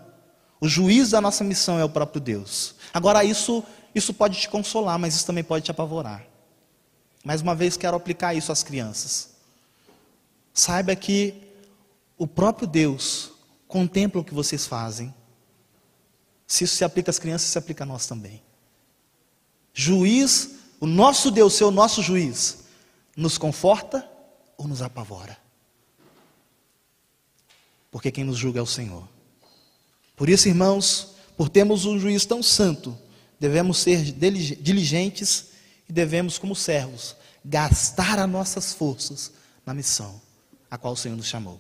O 0.60 0.68
juiz 0.68 1.12
da 1.12 1.22
nossa 1.22 1.44
missão 1.44 1.80
é 1.80 1.84
o 1.84 1.90
próprio 1.90 2.20
Deus. 2.20 2.76
Agora, 2.94 3.24
isso, 3.24 3.64
isso 3.94 4.14
pode 4.14 4.40
te 4.40 4.50
consolar, 4.50 4.98
mas 4.98 5.16
isso 5.16 5.26
também 5.26 5.44
pode 5.44 5.66
te 5.66 5.72
apavorar. 5.72 6.26
Mais 7.24 7.42
uma 7.42 7.54
vez, 7.54 7.78
quero 7.78 7.96
aplicar 7.96 8.34
isso 8.34 8.52
às 8.52 8.64
crianças. 8.64 9.30
Saiba 10.54 10.96
que 10.96 11.36
o 12.18 12.26
próprio 12.26 12.68
Deus 12.68 13.32
contempla 13.68 14.22
o 14.22 14.24
que 14.24 14.34
vocês 14.34 14.66
fazem. 14.66 15.14
Se 16.48 16.64
isso 16.64 16.76
se 16.76 16.84
aplica 16.84 17.12
às 17.12 17.20
crianças, 17.20 17.50
se 17.50 17.58
aplica 17.58 17.84
a 17.84 17.88
nós 17.88 18.08
também. 18.08 18.42
Juiz, 19.74 20.56
o 20.80 20.88
nosso 20.88 21.30
Deus, 21.30 21.54
ser 21.54 21.66
o 21.66 21.72
nosso 21.72 22.02
juiz, 22.02 22.64
nos 23.16 23.38
conforta 23.38 24.10
ou 24.58 24.68
nos 24.68 24.82
apavora? 24.82 25.38
Porque 27.92 28.12
quem 28.12 28.24
nos 28.24 28.38
julga 28.38 28.60
é 28.60 28.64
o 28.64 28.66
Senhor. 28.66 29.08
Por 30.18 30.28
isso, 30.28 30.50
irmãos, 30.50 31.16
por 31.38 31.48
termos 31.48 31.86
um 31.86 31.98
juiz 31.98 32.26
tão 32.26 32.44
santo, 32.44 32.98
devemos 33.40 33.78
ser 33.78 34.04
diligentes 34.04 35.46
e 35.88 35.94
devemos, 35.94 36.38
como 36.38 36.56
servos, 36.56 37.16
gastar 37.46 38.20
as 38.20 38.30
nossas 38.30 38.74
forças 38.74 39.32
na 39.66 39.74
missão 39.74 40.20
a 40.70 40.78
qual 40.78 40.94
o 40.94 40.98
Senhor 40.98 41.16
nos 41.16 41.28
chamou. 41.28 41.60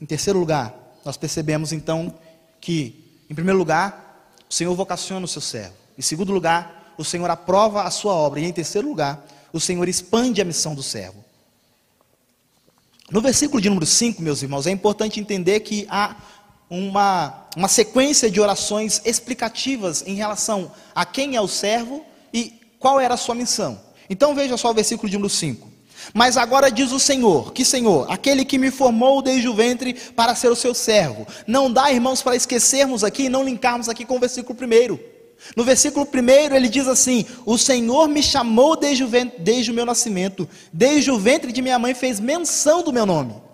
Em 0.00 0.06
terceiro 0.06 0.38
lugar, 0.38 0.74
nós 1.04 1.16
percebemos 1.16 1.72
então 1.72 2.14
que, 2.60 3.22
em 3.28 3.34
primeiro 3.34 3.58
lugar, 3.58 4.30
o 4.48 4.54
Senhor 4.54 4.74
vocaciona 4.74 5.24
o 5.24 5.28
seu 5.28 5.40
servo. 5.40 5.74
Em 5.96 6.02
segundo 6.02 6.32
lugar, 6.32 6.94
o 6.98 7.04
Senhor 7.04 7.28
aprova 7.30 7.82
a 7.82 7.90
sua 7.90 8.12
obra. 8.12 8.40
E 8.40 8.44
em 8.44 8.52
terceiro 8.52 8.86
lugar, 8.86 9.26
o 9.52 9.58
Senhor 9.58 9.88
expande 9.88 10.40
a 10.40 10.44
missão 10.44 10.74
do 10.74 10.82
servo. 10.82 11.24
No 13.10 13.20
versículo 13.20 13.60
de 13.60 13.68
número 13.68 13.86
5, 13.86 14.22
meus 14.22 14.42
irmãos, 14.42 14.66
é 14.66 14.70
importante 14.70 15.20
entender 15.20 15.60
que 15.60 15.86
há 15.90 16.16
uma, 16.72 17.44
uma 17.54 17.68
sequência 17.68 18.30
de 18.30 18.40
orações 18.40 19.02
explicativas 19.04 20.02
em 20.06 20.14
relação 20.14 20.72
a 20.94 21.04
quem 21.04 21.36
é 21.36 21.40
o 21.40 21.46
servo 21.46 22.02
e 22.32 22.58
qual 22.78 22.98
era 22.98 23.12
a 23.12 23.18
sua 23.18 23.34
missão. 23.34 23.78
Então 24.08 24.34
veja 24.34 24.56
só 24.56 24.70
o 24.70 24.74
versículo 24.74 25.10
de 25.10 25.16
número 25.16 25.28
5. 25.28 25.70
Mas 26.14 26.38
agora 26.38 26.70
diz 26.70 26.90
o 26.90 26.98
Senhor, 26.98 27.52
que 27.52 27.62
Senhor, 27.62 28.10
aquele 28.10 28.42
que 28.42 28.58
me 28.58 28.70
formou 28.70 29.20
desde 29.20 29.48
o 29.48 29.54
ventre 29.54 29.92
para 29.92 30.34
ser 30.34 30.48
o 30.48 30.56
seu 30.56 30.74
servo. 30.74 31.26
Não 31.46 31.70
dá, 31.70 31.92
irmãos, 31.92 32.22
para 32.22 32.34
esquecermos 32.34 33.04
aqui 33.04 33.24
e 33.24 33.28
não 33.28 33.44
linkarmos 33.44 33.90
aqui 33.90 34.06
com 34.06 34.16
o 34.16 34.20
versículo 34.20 34.54
primeiro. 34.54 34.98
No 35.54 35.64
versículo 35.64 36.06
primeiro 36.06 36.56
ele 36.56 36.70
diz 36.70 36.88
assim: 36.88 37.26
O 37.44 37.58
Senhor 37.58 38.08
me 38.08 38.22
chamou 38.22 38.76
desde 38.76 39.04
o, 39.04 39.08
ventre, 39.08 39.38
desde 39.40 39.70
o 39.70 39.74
meu 39.74 39.84
nascimento, 39.84 40.48
desde 40.72 41.10
o 41.10 41.18
ventre 41.18 41.52
de 41.52 41.60
minha 41.60 41.78
mãe 41.78 41.92
fez 41.92 42.18
menção 42.18 42.82
do 42.82 42.92
meu 42.92 43.04
nome. 43.04 43.51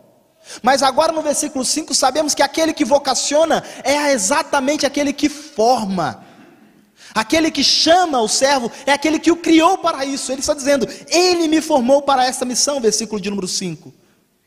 Mas 0.62 0.82
agora 0.82 1.12
no 1.12 1.22
versículo 1.22 1.64
5 1.64 1.94
sabemos 1.94 2.34
que 2.34 2.42
aquele 2.42 2.72
que 2.72 2.84
vocaciona 2.84 3.62
é 3.84 4.12
exatamente 4.12 4.86
aquele 4.86 5.12
que 5.12 5.28
forma. 5.28 6.24
Aquele 7.14 7.50
que 7.50 7.64
chama 7.64 8.20
o 8.20 8.28
servo 8.28 8.70
é 8.86 8.92
aquele 8.92 9.18
que 9.18 9.30
o 9.30 9.36
criou 9.36 9.78
para 9.78 10.04
isso. 10.04 10.30
Ele 10.30 10.40
está 10.40 10.54
dizendo: 10.54 10.86
Ele 11.08 11.48
me 11.48 11.60
formou 11.60 12.02
para 12.02 12.24
essa 12.24 12.44
missão, 12.44 12.80
versículo 12.80 13.20
de 13.20 13.30
número 13.30 13.48
5. 13.48 13.92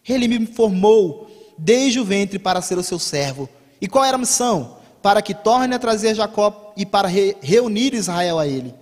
Ele 0.07 0.27
me 0.27 0.45
formou 0.45 1.29
desde 1.57 1.99
o 1.99 2.05
ventre 2.05 2.39
para 2.39 2.61
ser 2.61 2.77
o 2.77 2.83
seu 2.83 2.99
servo. 2.99 3.49
E 3.79 3.87
qual 3.87 4.05
era 4.05 4.15
a 4.15 4.19
missão? 4.19 4.77
Para 5.01 5.21
que 5.21 5.33
torne 5.33 5.73
a 5.73 5.79
trazer 5.79 6.15
Jacó 6.15 6.73
e 6.77 6.85
para 6.85 7.07
re 7.07 7.35
reunir 7.41 7.93
Israel 7.93 8.39
a 8.39 8.47
ele. 8.47 8.73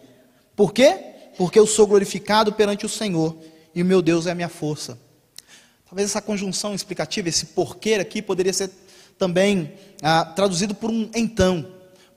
Por 0.55 0.73
quê? 0.73 0.97
Porque 1.37 1.57
eu 1.57 1.65
sou 1.65 1.87
glorificado 1.87 2.51
perante 2.53 2.85
o 2.85 2.89
Senhor 2.89 3.35
e 3.73 3.81
o 3.81 3.85
meu 3.85 4.01
Deus 4.01 4.27
é 4.27 4.31
a 4.31 4.35
minha 4.35 4.49
força. 4.49 4.99
Talvez 5.89 6.11
essa 6.11 6.21
conjunção 6.21 6.75
explicativa, 6.75 7.29
esse 7.29 7.47
porquê 7.47 7.95
aqui, 7.95 8.21
poderia 8.21 8.53
ser 8.53 8.69
também 9.17 9.73
ah, 10.03 10.23
traduzido 10.23 10.75
por 10.75 10.91
um 10.91 11.09
então. 11.15 11.65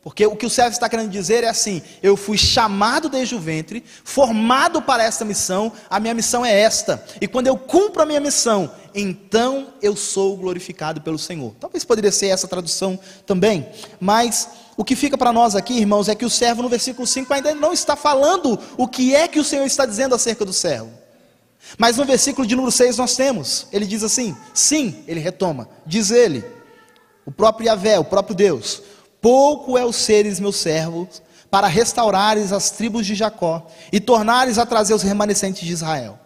Porque 0.03 0.27
o 0.27 0.37
que 0.37 0.45
o 0.45 0.51
servo 0.51 0.73
está 0.73 0.91
querendo 0.91 1.11
dizer 1.11 1.43
é 1.43 1.49
assim: 1.49 1.81
eu 2.03 2.15
fui 2.15 2.37
chamado 2.37 3.09
desde 3.09 3.35
o 3.35 3.41
ventre, 3.41 3.83
formado 4.05 4.83
para 4.83 5.03
esta 5.03 5.25
missão, 5.25 5.73
a 5.89 5.99
minha 5.99 6.13
missão 6.13 6.45
é 6.45 6.61
esta. 6.61 7.03
E 7.19 7.27
quando 7.27 7.47
eu 7.47 7.57
cumpro 7.57 8.03
a 8.03 8.07
minha 8.07 8.21
missão, 8.21 8.71
então 8.95 9.73
eu 9.81 9.97
sou 9.97 10.37
glorificado 10.37 11.01
pelo 11.01 11.19
Senhor. 11.19 11.55
Talvez 11.59 11.83
poderia 11.83 12.13
ser 12.13 12.27
essa 12.27 12.47
tradução 12.47 12.99
também, 13.25 13.67
mas 13.99 14.49
o 14.77 14.85
que 14.85 14.95
fica 14.95 15.17
para 15.17 15.33
nós 15.33 15.57
aqui, 15.57 15.79
irmãos, 15.79 16.11
é 16.11 16.15
que 16.15 16.27
o 16.27 16.31
servo 16.31 16.63
no 16.63 16.69
versículo 16.69 17.07
5 17.07 17.33
ainda 17.33 17.55
não 17.55 17.73
está 17.73 17.97
falando 17.97 18.59
o 18.77 18.87
que 18.87 19.15
é 19.15 19.27
que 19.29 19.41
o 19.41 19.45
Senhor 19.45 19.65
está 19.65 19.87
dizendo 19.87 20.15
acerca 20.15 20.45
do 20.45 20.53
servo. 20.53 21.02
Mas 21.79 21.97
no 21.97 22.05
versículo 22.05 22.47
de 22.47 22.55
número 22.55 22.73
6 22.73 22.97
nós 22.99 23.17
temos, 23.17 23.67
ele 23.73 23.87
diz 23.87 24.03
assim: 24.03 24.37
sim, 24.53 25.05
ele 25.07 25.21
retoma, 25.21 25.69
diz 25.87 26.11
ele, 26.11 26.45
o 27.25 27.31
próprio 27.31 27.67
Yahvé, 27.67 27.99
o 27.99 28.05
próprio 28.05 28.35
Deus, 28.35 28.83
pouco 29.21 29.79
é 29.79 29.85
os 29.85 29.97
seres 29.97 30.39
meus 30.41 30.57
servos, 30.57 31.23
para 31.51 31.67
restaurares 31.67 32.53
as 32.53 32.71
tribos 32.71 33.07
de 33.07 33.15
Jacó 33.15 33.67
e 33.93 34.01
tornares 34.01 34.59
a 34.59 34.65
trazer 34.65 34.95
os 34.95 35.03
remanescentes 35.03 35.63
de 35.63 35.73
Israel. 35.73 36.19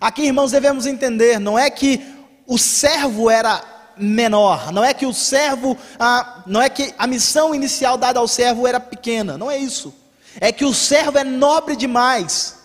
Aqui, 0.00 0.22
irmãos, 0.22 0.50
devemos 0.50 0.86
entender, 0.86 1.38
não 1.38 1.58
é 1.58 1.70
que 1.70 2.04
o 2.46 2.58
servo 2.58 3.30
era 3.30 3.62
menor, 3.96 4.72
não 4.72 4.84
é 4.84 4.92
que 4.92 5.06
o 5.06 5.14
servo, 5.14 5.78
não 6.46 6.60
é 6.60 6.68
que 6.68 6.92
a 6.98 7.06
missão 7.06 7.54
inicial 7.54 7.96
dada 7.96 8.20
ao 8.20 8.28
servo 8.28 8.66
era 8.66 8.78
pequena, 8.78 9.38
não 9.38 9.50
é 9.50 9.56
isso. 9.56 9.94
É 10.40 10.50
que 10.50 10.64
o 10.64 10.74
servo 10.74 11.16
é 11.16 11.24
nobre 11.24 11.76
demais 11.76 12.63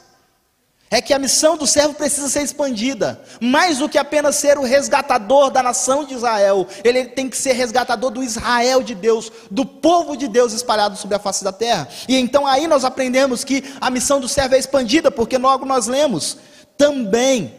é 0.91 1.01
que 1.01 1.13
a 1.13 1.19
missão 1.19 1.55
do 1.55 1.67
servo 1.67 1.93
precisa 1.93 2.27
ser 2.29 2.41
expandida, 2.41 3.21
mais 3.39 3.77
do 3.77 3.87
que 3.87 3.97
apenas 3.97 4.35
ser 4.35 4.57
o 4.57 4.63
resgatador 4.63 5.51
da 5.51 5.61
nação 5.61 6.03
de 6.03 6.15
Israel, 6.15 6.67
ele 6.83 7.05
tem 7.05 7.29
que 7.29 7.37
ser 7.37 7.53
resgatador 7.53 8.09
do 8.09 8.23
Israel 8.23 8.81
de 8.81 8.95
Deus, 8.95 9.31
do 9.51 9.65
povo 9.65 10.17
de 10.17 10.27
Deus 10.27 10.51
espalhado 10.51 10.97
sobre 10.97 11.15
a 11.15 11.19
face 11.19 11.43
da 11.43 11.51
terra. 11.51 11.87
E 12.07 12.17
então 12.17 12.47
aí 12.47 12.67
nós 12.67 12.83
aprendemos 12.83 13.43
que 13.43 13.63
a 13.79 13.91
missão 13.91 14.19
do 14.19 14.27
servo 14.27 14.55
é 14.55 14.59
expandida, 14.59 15.11
porque 15.11 15.37
logo 15.37 15.63
nós 15.63 15.85
lemos 15.85 16.37
também, 16.75 17.53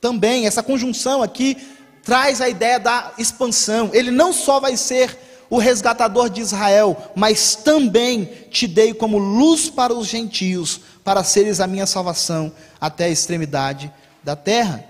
também, 0.00 0.46
essa 0.46 0.62
conjunção 0.62 1.22
aqui 1.22 1.56
traz 2.02 2.40
a 2.40 2.48
ideia 2.48 2.80
da 2.80 3.12
expansão. 3.16 3.90
Ele 3.92 4.10
não 4.10 4.32
só 4.32 4.58
vai 4.58 4.76
ser 4.76 5.16
o 5.48 5.58
resgatador 5.58 6.28
de 6.28 6.40
Israel, 6.40 6.96
mas 7.14 7.54
também 7.54 8.24
te 8.50 8.66
dei 8.66 8.92
como 8.92 9.18
luz 9.18 9.70
para 9.70 9.94
os 9.94 10.08
gentios 10.08 10.80
para 11.04 11.22
seres 11.22 11.60
a 11.60 11.66
minha 11.66 11.86
salvação 11.86 12.50
até 12.80 13.04
a 13.04 13.10
extremidade 13.10 13.92
da 14.22 14.34
terra. 14.34 14.82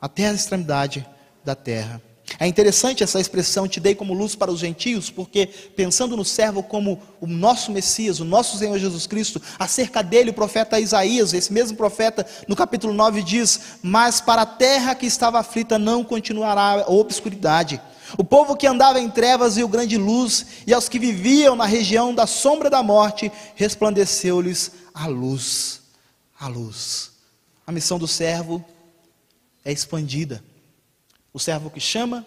Até 0.00 0.26
a 0.26 0.32
extremidade 0.32 1.06
da 1.44 1.54
terra. 1.54 2.00
É 2.38 2.46
interessante 2.46 3.02
essa 3.02 3.20
expressão, 3.20 3.66
te 3.66 3.80
dei 3.80 3.94
como 3.94 4.14
luz 4.14 4.34
para 4.34 4.52
os 4.52 4.60
gentios, 4.60 5.10
porque 5.10 5.46
pensando 5.46 6.16
no 6.16 6.24
servo 6.24 6.62
como 6.62 7.00
o 7.20 7.26
nosso 7.26 7.72
Messias, 7.72 8.20
o 8.20 8.24
nosso 8.24 8.56
Senhor 8.56 8.78
Jesus 8.78 9.06
Cristo, 9.06 9.42
acerca 9.58 10.02
dele 10.02 10.30
o 10.30 10.34
profeta 10.34 10.78
Isaías, 10.78 11.34
esse 11.34 11.52
mesmo 11.52 11.76
profeta, 11.76 12.24
no 12.46 12.54
capítulo 12.54 12.92
9 12.94 13.22
diz: 13.22 13.60
Mas 13.82 14.20
para 14.20 14.42
a 14.42 14.46
terra 14.46 14.94
que 14.94 15.06
estava 15.06 15.40
aflita 15.40 15.78
não 15.78 16.04
continuará 16.04 16.84
a 16.86 16.90
obscuridade. 16.90 17.80
O 18.18 18.24
povo 18.24 18.56
que 18.56 18.66
andava 18.66 19.00
em 19.00 19.10
trevas 19.10 19.56
viu 19.56 19.68
grande 19.68 19.96
luz, 19.96 20.64
e 20.66 20.74
aos 20.74 20.88
que 20.88 20.98
viviam 20.98 21.54
na 21.54 21.66
região 21.66 22.14
da 22.14 22.26
sombra 22.26 22.68
da 22.68 22.82
morte, 22.82 23.30
resplandeceu-lhes 23.54 24.72
a 24.94 25.06
luz, 25.06 25.82
a 26.38 26.48
luz. 26.48 27.12
A 27.66 27.72
missão 27.72 27.98
do 27.98 28.08
servo 28.08 28.64
é 29.64 29.72
expandida. 29.72 30.42
O 31.32 31.38
servo 31.38 31.70
que 31.70 31.80
chama, 31.80 32.26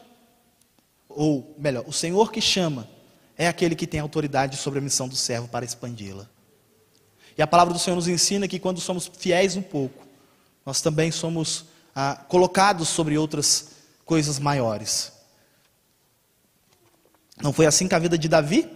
ou 1.09 1.55
melhor, 1.57 1.83
o 1.87 1.93
Senhor 1.93 2.31
que 2.31 2.39
chama, 2.39 2.87
é 3.37 3.47
aquele 3.47 3.75
que 3.75 3.87
tem 3.87 3.99
autoridade 3.99 4.57
sobre 4.57 4.79
a 4.79 4.81
missão 4.81 5.07
do 5.07 5.15
servo 5.15 5.47
para 5.47 5.65
expandi-la. 5.65 6.29
E 7.37 7.41
a 7.41 7.47
palavra 7.47 7.73
do 7.73 7.79
Senhor 7.79 7.95
nos 7.95 8.07
ensina 8.07 8.47
que 8.47 8.59
quando 8.59 8.79
somos 8.79 9.09
fiéis 9.17 9.55
um 9.55 9.61
pouco, 9.61 10.05
nós 10.65 10.81
também 10.81 11.11
somos 11.11 11.65
ah, 11.95 12.15
colocados 12.27 12.87
sobre 12.89 13.17
outras 13.17 13.71
coisas 14.05 14.39
maiores. 14.39 15.12
Não 17.43 17.51
foi 17.51 17.65
assim 17.65 17.89
com 17.89 17.95
a 17.95 17.99
vida 17.99 18.17
de 18.17 18.29
Davi? 18.29 18.69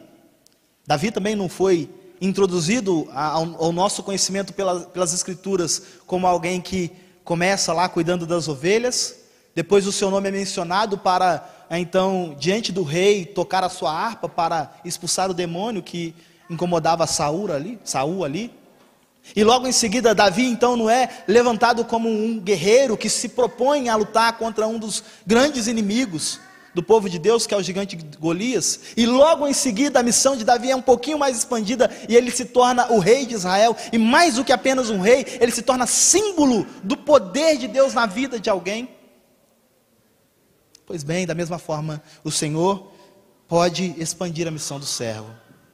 Davi 0.86 1.10
também 1.10 1.38
não 1.38 1.48
foi 1.48 1.90
introduzido 2.20 3.08
ao, 3.14 3.72
nosso 3.72 4.04
conhecimento 4.04 4.52
pelas, 4.52 5.14
Escrituras 5.14 5.82
como 6.06 6.28
alguém 6.28 6.60
que 6.60 6.92
começa 7.24 7.72
lá 7.72 7.88
cuidando 7.88 8.26
das 8.26 8.50
ovelhas, 8.50 9.16
depois 9.56 9.88
o 9.88 9.92
seu 9.94 10.12
nome 10.12 10.28
é 10.28 10.32
mencionado 10.34 10.98
para, 10.98 11.50
então, 11.72 12.36
diante 12.38 12.74
do 12.74 12.84
rei, 12.84 13.26
tocar 13.26 13.64
a 13.64 13.70
sua 13.70 13.92
harpa 13.92 14.28
para 14.28 14.74
expulsar 14.84 15.32
o 15.32 15.34
demônio 15.34 15.82
que 15.82 16.14
incomodava 16.50 17.08
Saul 17.08 17.50
ali, 17.54 17.80
Saul 17.86 18.26
ali. 18.26 18.54
E 19.34 19.46
logo 19.46 19.66
em 19.66 19.72
seguida, 19.72 20.14
Davi 20.14 20.46
então 20.46 20.76
não 20.76 20.90
é 20.90 21.10
levantado 21.26 21.86
como 21.86 22.10
um 22.10 22.38
guerreiro 22.38 22.98
que 22.98 23.10
se 23.10 23.30
propõe 23.30 23.88
a 23.88 23.96
lutar 23.96 24.38
contra 24.38 24.68
um 24.68 24.78
dos 24.78 25.04
grandes 25.26 25.68
inimigos, 25.68 26.42
do 26.74 26.84
povo 26.84 27.10
de 27.10 27.18
Deus, 27.18 27.48
que 27.48 27.54
é 27.54 27.58
o 27.58 27.64
gigante 27.64 27.98
Golias, 28.20 28.80
e 28.96 29.06
logo 29.06 29.48
em 29.48 29.54
seguida 29.54 30.00
a 30.00 30.04
missão 30.04 30.36
de 30.36 30.44
Davi 30.44 30.70
é 30.70 30.76
um 30.76 30.82
pouquinho 30.82 31.18
mais 31.18 31.38
expandida 31.38 31.90
e 32.08 32.16
ele 32.16 32.30
se 32.30 32.46
torna 32.46 32.92
o 32.92 33.00
rei 33.00 33.26
de 33.26 33.34
Israel, 33.34 33.76
e 33.92 33.98
mais 33.98 34.36
do 34.36 34.46
que 34.46 34.52
apenas 34.52 34.90
um 34.90 35.00
rei, 35.00 35.26
ele 35.40 35.52
se 35.52 35.62
torna 35.62 35.88
símbolo 35.88 36.66
do 36.84 36.96
poder 36.96 37.58
de 37.58 37.68
Deus 37.68 37.94
na 37.94 38.06
vida 38.06 38.40
de 38.40 38.50
alguém. 38.50 38.90
Pois 40.86 41.04
bem, 41.04 41.26
da 41.26 41.36
mesma 41.36 41.58
forma, 41.58 42.02
o 42.24 42.32
Senhor 42.32 42.92
pode 43.48 43.96
expandir 43.98 44.48
a 44.48 44.52
missão 44.52 44.80
do 44.80 44.86
servo. 44.86 45.30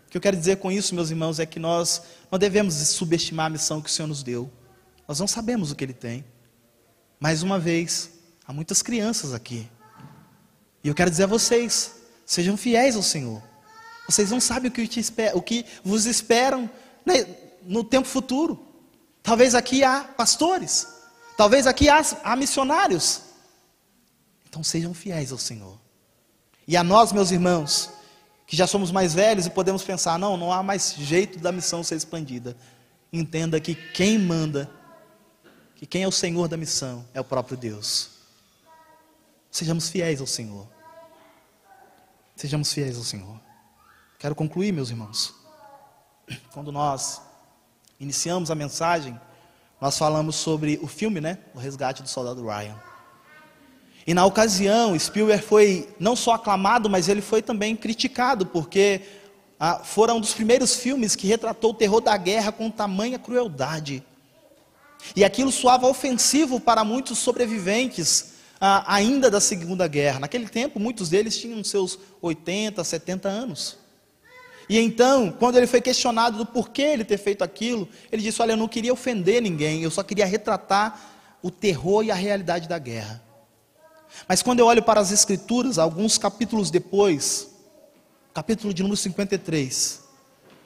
O 0.08 0.10
que 0.10 0.17
eu 0.17 0.21
quero 0.21 0.38
dizer 0.38 0.58
com 0.58 0.71
isso, 0.71 0.95
meus 0.95 1.10
irmãos, 1.10 1.39
é 1.39 1.45
que 1.45 1.60
nós 1.60 2.01
não 2.32 2.39
devemos 2.39 2.75
subestimar 2.75 3.47
a 3.47 3.49
missão 3.49 3.82
que 3.82 3.89
o 3.89 3.91
Senhor 3.91 4.08
nos 4.08 4.23
deu. 4.23 4.49
Nós 5.08 5.19
não 5.19 5.27
sabemos 5.27 5.71
o 5.71 5.75
que 5.75 5.84
Ele 5.84 5.93
tem. 5.93 6.23
Mais 7.19 7.43
uma 7.43 7.60
vez, 7.60 8.12
há 8.45 8.53
muitas 8.53 8.82
crianças 8.82 9.34
aqui 9.34 9.67
e 10.84 10.88
eu 10.88 10.96
quero 10.96 11.10
dizer 11.10 11.24
a 11.24 11.28
vocês: 11.28 11.96
sejam 12.26 12.58
fiéis 12.58 12.96
ao 12.96 13.04
Senhor. 13.04 13.41
Vocês 14.08 14.32
não 14.32 14.39
sabem 14.39 14.69
o 14.69 14.74
que, 14.74 14.86
te 14.88 15.00
espera, 15.00 15.38
o 15.38 15.41
que 15.41 15.65
vos 15.84 16.06
esperam 16.06 16.69
né, 17.06 17.26
no 17.63 17.84
tempo 17.84 18.08
futuro. 18.08 18.60
Talvez 19.22 19.56
aqui 19.56 19.84
há 19.84 20.04
pastores, 20.04 20.88
talvez 21.38 21.65
aqui 21.65 21.88
há, 21.88 22.02
há 22.24 22.36
missionários. 22.36 23.22
Então 24.50 24.62
sejam 24.62 24.93
fiéis 24.93 25.32
ao 25.32 25.38
Senhor. 25.38 25.80
E 26.67 26.76
a 26.76 26.84
nós, 26.84 27.13
meus 27.13 27.32
irmãos, 27.32 27.89
que 28.46 28.56
já 28.56 28.67
somos 28.67 28.91
mais 28.91 29.13
velhos 29.13 29.46
e 29.46 29.50
podemos 29.50 29.84
pensar: 29.84 30.19
não, 30.19 30.36
não 30.36 30.52
há 30.52 30.62
mais 30.62 30.96
jeito 30.98 31.39
da 31.39 31.52
missão 31.52 31.84
ser 31.84 31.96
expandida. 31.96 32.58
Entenda 33.12 33.60
que 33.60 33.76
quem 33.76 34.19
manda, 34.19 34.69
que 35.76 35.86
quem 35.86 36.04
é 36.04 36.08
o 36.08 36.12
Senhor 36.12 36.48
da 36.48 36.58
missão 36.58 37.08
é 37.13 37.22
o 37.22 37.24
próprio 37.24 37.56
Deus. 37.56 38.10
Sejamos 39.50 39.88
fiéis 39.88 40.19
ao 40.19 40.28
Senhor. 40.28 40.72
Sejamos 42.36 42.74
fiéis 42.74 42.98
ao 42.98 43.04
Senhor. 43.04 43.39
Quero 44.17 44.34
concluir, 44.34 44.72
meus 44.72 44.89
irmãos. 44.89 45.34
Quando 46.54 46.72
nós 46.72 47.22
iniciamos 48.00 48.50
a 48.50 48.56
mensagem, 48.56 49.19
nós 49.80 49.98
falamos 49.98 50.36
sobre 50.36 50.80
o 50.82 50.88
filme, 50.88 51.22
né? 51.22 51.38
O 51.54 51.60
Resgate 51.60 52.02
do 52.02 52.10
Soldado 52.10 52.46
Ryan. 52.46 52.80
E 54.06 54.13
na 54.13 54.26
ocasião, 54.26 54.98
Spielberg 54.98 55.43
foi 55.43 55.89
não 56.00 56.15
só 56.15 56.34
aclamado, 56.34 56.89
mas 56.89 57.08
ele 57.08 57.22
foi 57.22 57.41
também 57.41 57.76
criticado, 57.76 58.46
porque 58.46 59.02
ah, 59.60 59.80
foram 59.84 60.17
um 60.17 60.19
dos 60.19 60.34
primeiros 60.34 60.76
filmes 60.76 61.15
que 61.15 61.28
retratou 61.28 61.72
o 61.72 61.76
terror 61.76 62.02
da 62.02 62.17
guerra 62.17 62.52
com 62.52 62.69
tamanha 62.69 63.19
crueldade. 63.19 64.04
E 65.15 65.24
aquilo 65.24 65.52
soava 65.52 65.88
ofensivo 65.88 66.60
para 66.60 66.84
muitos 66.84 67.19
sobreviventes 67.19 68.33
ah, 68.65 68.82
ainda 68.88 69.30
da 69.30 69.41
Segunda 69.41 69.89
Guerra. 69.89 70.21
Naquele 70.21 70.47
tempo, 70.47 70.80
muitos 70.80 71.10
deles 71.10 71.38
tinham 71.38 71.62
seus 71.65 71.99
80, 72.21 72.82
70 72.82 73.28
anos. 73.28 73.78
E 74.69 74.80
então, 74.80 75.34
quando 75.38 75.58
ele 75.58 75.67
foi 75.67 75.82
questionado 75.82 76.38
do 76.38 76.45
porquê 76.45 76.84
ele 76.84 77.04
ter 77.04 77.17
feito 77.17 77.43
aquilo, 77.43 77.89
ele 78.10 78.21
disse: 78.21 78.41
Olha, 78.41 78.54
eu 78.54 78.58
não 78.58 78.69
queria 78.69 78.93
ofender 78.93 79.41
ninguém, 79.41 79.84
eu 79.84 79.91
só 79.91 80.02
queria 80.02 80.26
retratar 80.26 80.97
o 81.41 81.52
terror 81.52 82.06
e 82.06 82.12
a 82.12 82.15
realidade 82.15 82.69
da 82.69 82.80
guerra. 82.80 83.21
Mas 84.30 84.41
quando 84.41 84.60
eu 84.60 84.65
olho 84.65 84.82
para 84.82 85.02
as 85.02 85.12
Escrituras, 85.12 85.78
alguns 85.78 86.17
capítulos 86.17 86.71
depois, 86.71 87.49
capítulo 88.34 88.73
de 88.73 88.82
número 88.82 88.95
53, 88.95 90.02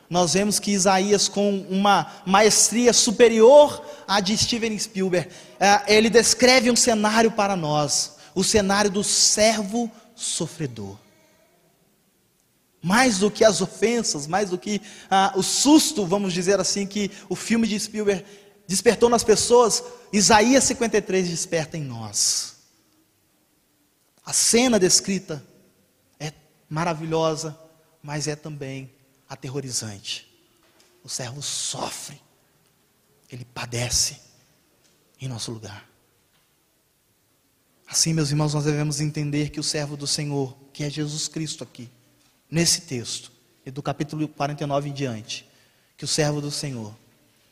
nós 0.09 0.33
vemos 0.33 0.57
que 0.59 0.71
Isaías, 0.71 1.27
com 1.27 1.65
uma 1.69 2.21
maestria 2.25 2.93
superior 2.93 3.83
à 4.07 4.21
de 4.21 4.37
Steven 4.37 4.77
Spielberg, 4.79 5.29
é, 5.59 5.95
ele 5.95 6.09
descreve 6.09 6.71
um 6.71 6.75
cenário 6.75 7.31
para 7.31 7.55
nós, 7.55 8.15
o 8.33 8.43
cenário 8.43 8.89
do 8.89 9.03
servo 9.03 9.91
sofredor. 10.15 10.97
Mais 12.81 13.17
do 13.17 13.29
que 13.29 13.43
as 13.43 13.59
ofensas, 13.59 14.27
mais 14.27 14.49
do 14.49 14.57
que 14.57 14.81
ah, 15.09 15.33
o 15.35 15.43
susto, 15.43 16.05
vamos 16.05 16.31
dizer 16.31 16.59
assim, 16.59 16.85
que 16.85 17.11
o 17.27 17.35
filme 17.35 17.67
de 17.67 17.77
Spielberg 17.77 18.23
despertou 18.65 19.09
nas 19.09 19.23
pessoas, 19.23 19.83
Isaías 20.13 20.63
53 20.63 21.27
desperta 21.27 21.77
em 21.77 21.83
nós. 21.83 22.55
A 24.25 24.31
cena 24.31 24.79
descrita 24.79 25.43
é 26.19 26.31
maravilhosa, 26.69 27.57
mas 28.01 28.27
é 28.27 28.35
também 28.35 28.96
aterrorizante. 29.29 30.27
O 31.03 31.09
servo 31.09 31.41
sofre, 31.41 32.21
ele 33.31 33.45
padece 33.45 34.17
em 35.19 35.27
nosso 35.27 35.51
lugar. 35.51 35.87
Assim, 37.87 38.13
meus 38.13 38.29
irmãos, 38.29 38.53
nós 38.53 38.65
devemos 38.65 38.99
entender 38.99 39.49
que 39.49 39.59
o 39.59 39.63
servo 39.63 39.95
do 39.95 40.05
Senhor, 40.05 40.57
que 40.73 40.83
é 40.83 40.89
Jesus 40.89 41.27
Cristo 41.27 41.63
aqui, 41.63 41.89
nesse 42.51 42.81
texto, 42.81 43.31
e 43.65 43.71
do 43.71 43.81
capítulo 43.81 44.27
49 44.27 44.89
em 44.89 44.93
diante, 44.93 45.47
que 45.95 46.05
o 46.05 46.07
servo 46.07 46.41
do 46.41 46.51
Senhor 46.51 46.93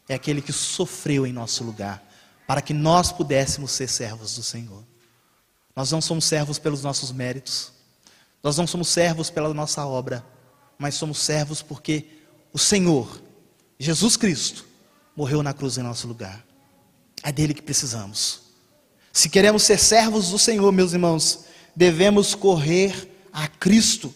é 0.08 0.14
aquele 0.14 0.42
que 0.42 0.54
sofreu 0.54 1.26
em 1.26 1.34
nosso 1.34 1.64
lugar, 1.64 2.04
para 2.46 2.62
que 2.62 2.74
nós 2.74 3.12
pudéssemos 3.12 3.72
ser 3.72 3.88
servos 3.88 4.36
do 4.36 4.44
Senhor. 4.44 4.84
Nós 5.76 5.92
não 5.92 6.02
somos 6.02 6.26
servos 6.26 6.60
pelos 6.60 6.84
nossos 6.84 7.12
méritos, 7.12 7.72
nós 8.44 8.58
não 8.58 8.68
somos 8.68 8.90
servos 8.90 9.30
pela 9.30 9.54
nossa 9.54 9.86
obra, 9.86 10.24
mas 10.78 10.96
somos 10.96 11.20
servos 11.20 11.62
porque 11.62 12.06
o 12.54 12.58
Senhor, 12.58 13.22
Jesus 13.80 14.18
Cristo, 14.18 14.66
morreu 15.16 15.42
na 15.42 15.54
cruz 15.54 15.78
em 15.78 15.84
nosso 15.84 16.08
lugar. 16.08 16.46
É 17.24 17.32
dele 17.32 17.54
que 17.54 17.62
precisamos. 17.62 18.42
Se 19.12 19.30
queremos 19.30 19.64
ser 19.64 19.80
servos 19.80 20.30
do 20.30 20.38
Senhor, 20.38 20.72
meus 20.72 20.94
irmãos, 20.94 21.46
devemos 21.76 22.36
correr 22.36 23.10
a 23.32 23.48
Cristo. 23.48 24.14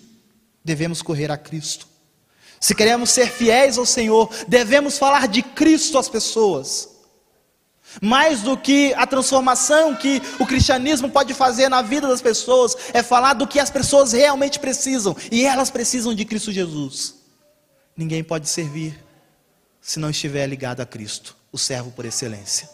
Devemos 0.63 1.01
correr 1.01 1.31
a 1.31 1.37
Cristo. 1.37 1.87
Se 2.59 2.75
queremos 2.75 3.09
ser 3.09 3.31
fiéis 3.31 3.77
ao 3.77 3.85
Senhor, 3.85 4.29
devemos 4.47 4.97
falar 4.97 5.27
de 5.27 5.41
Cristo 5.41 5.97
às 5.97 6.09
pessoas. 6.09 6.89
Mais 8.01 8.41
do 8.41 8.55
que 8.55 8.93
a 8.93 9.07
transformação 9.07 9.95
que 9.95 10.21
o 10.39 10.45
cristianismo 10.45 11.09
pode 11.09 11.33
fazer 11.33 11.69
na 11.69 11.81
vida 11.81 12.07
das 12.07 12.21
pessoas, 12.21 12.75
é 12.93 13.01
falar 13.01 13.33
do 13.33 13.47
que 13.47 13.59
as 13.59 13.69
pessoas 13.69 14.11
realmente 14.11 14.59
precisam, 14.59 15.15
e 15.31 15.45
elas 15.45 15.69
precisam 15.69 16.13
de 16.13 16.25
Cristo 16.25 16.51
Jesus. 16.51 17.15
Ninguém 17.95 18.23
pode 18.23 18.47
servir 18.47 19.03
se 19.81 19.99
não 19.99 20.09
estiver 20.09 20.45
ligado 20.47 20.81
a 20.81 20.85
Cristo, 20.85 21.35
o 21.51 21.57
servo 21.57 21.91
por 21.91 22.05
excelência. 22.05 22.69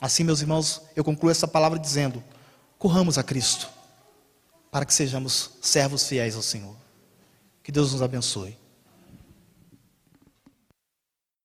Assim, 0.00 0.24
meus 0.24 0.40
irmãos, 0.40 0.82
eu 0.94 1.02
concluo 1.04 1.30
essa 1.30 1.48
palavra 1.48 1.78
dizendo: 1.78 2.22
corramos 2.78 3.18
a 3.18 3.22
Cristo, 3.22 3.68
para 4.70 4.84
que 4.84 4.94
sejamos 4.94 5.50
servos 5.60 6.06
fiéis 6.06 6.36
ao 6.36 6.42
Senhor. 6.42 6.74
Que 7.62 7.72
Deus 7.72 7.92
nos 7.92 8.02
abençoe. 8.02 8.56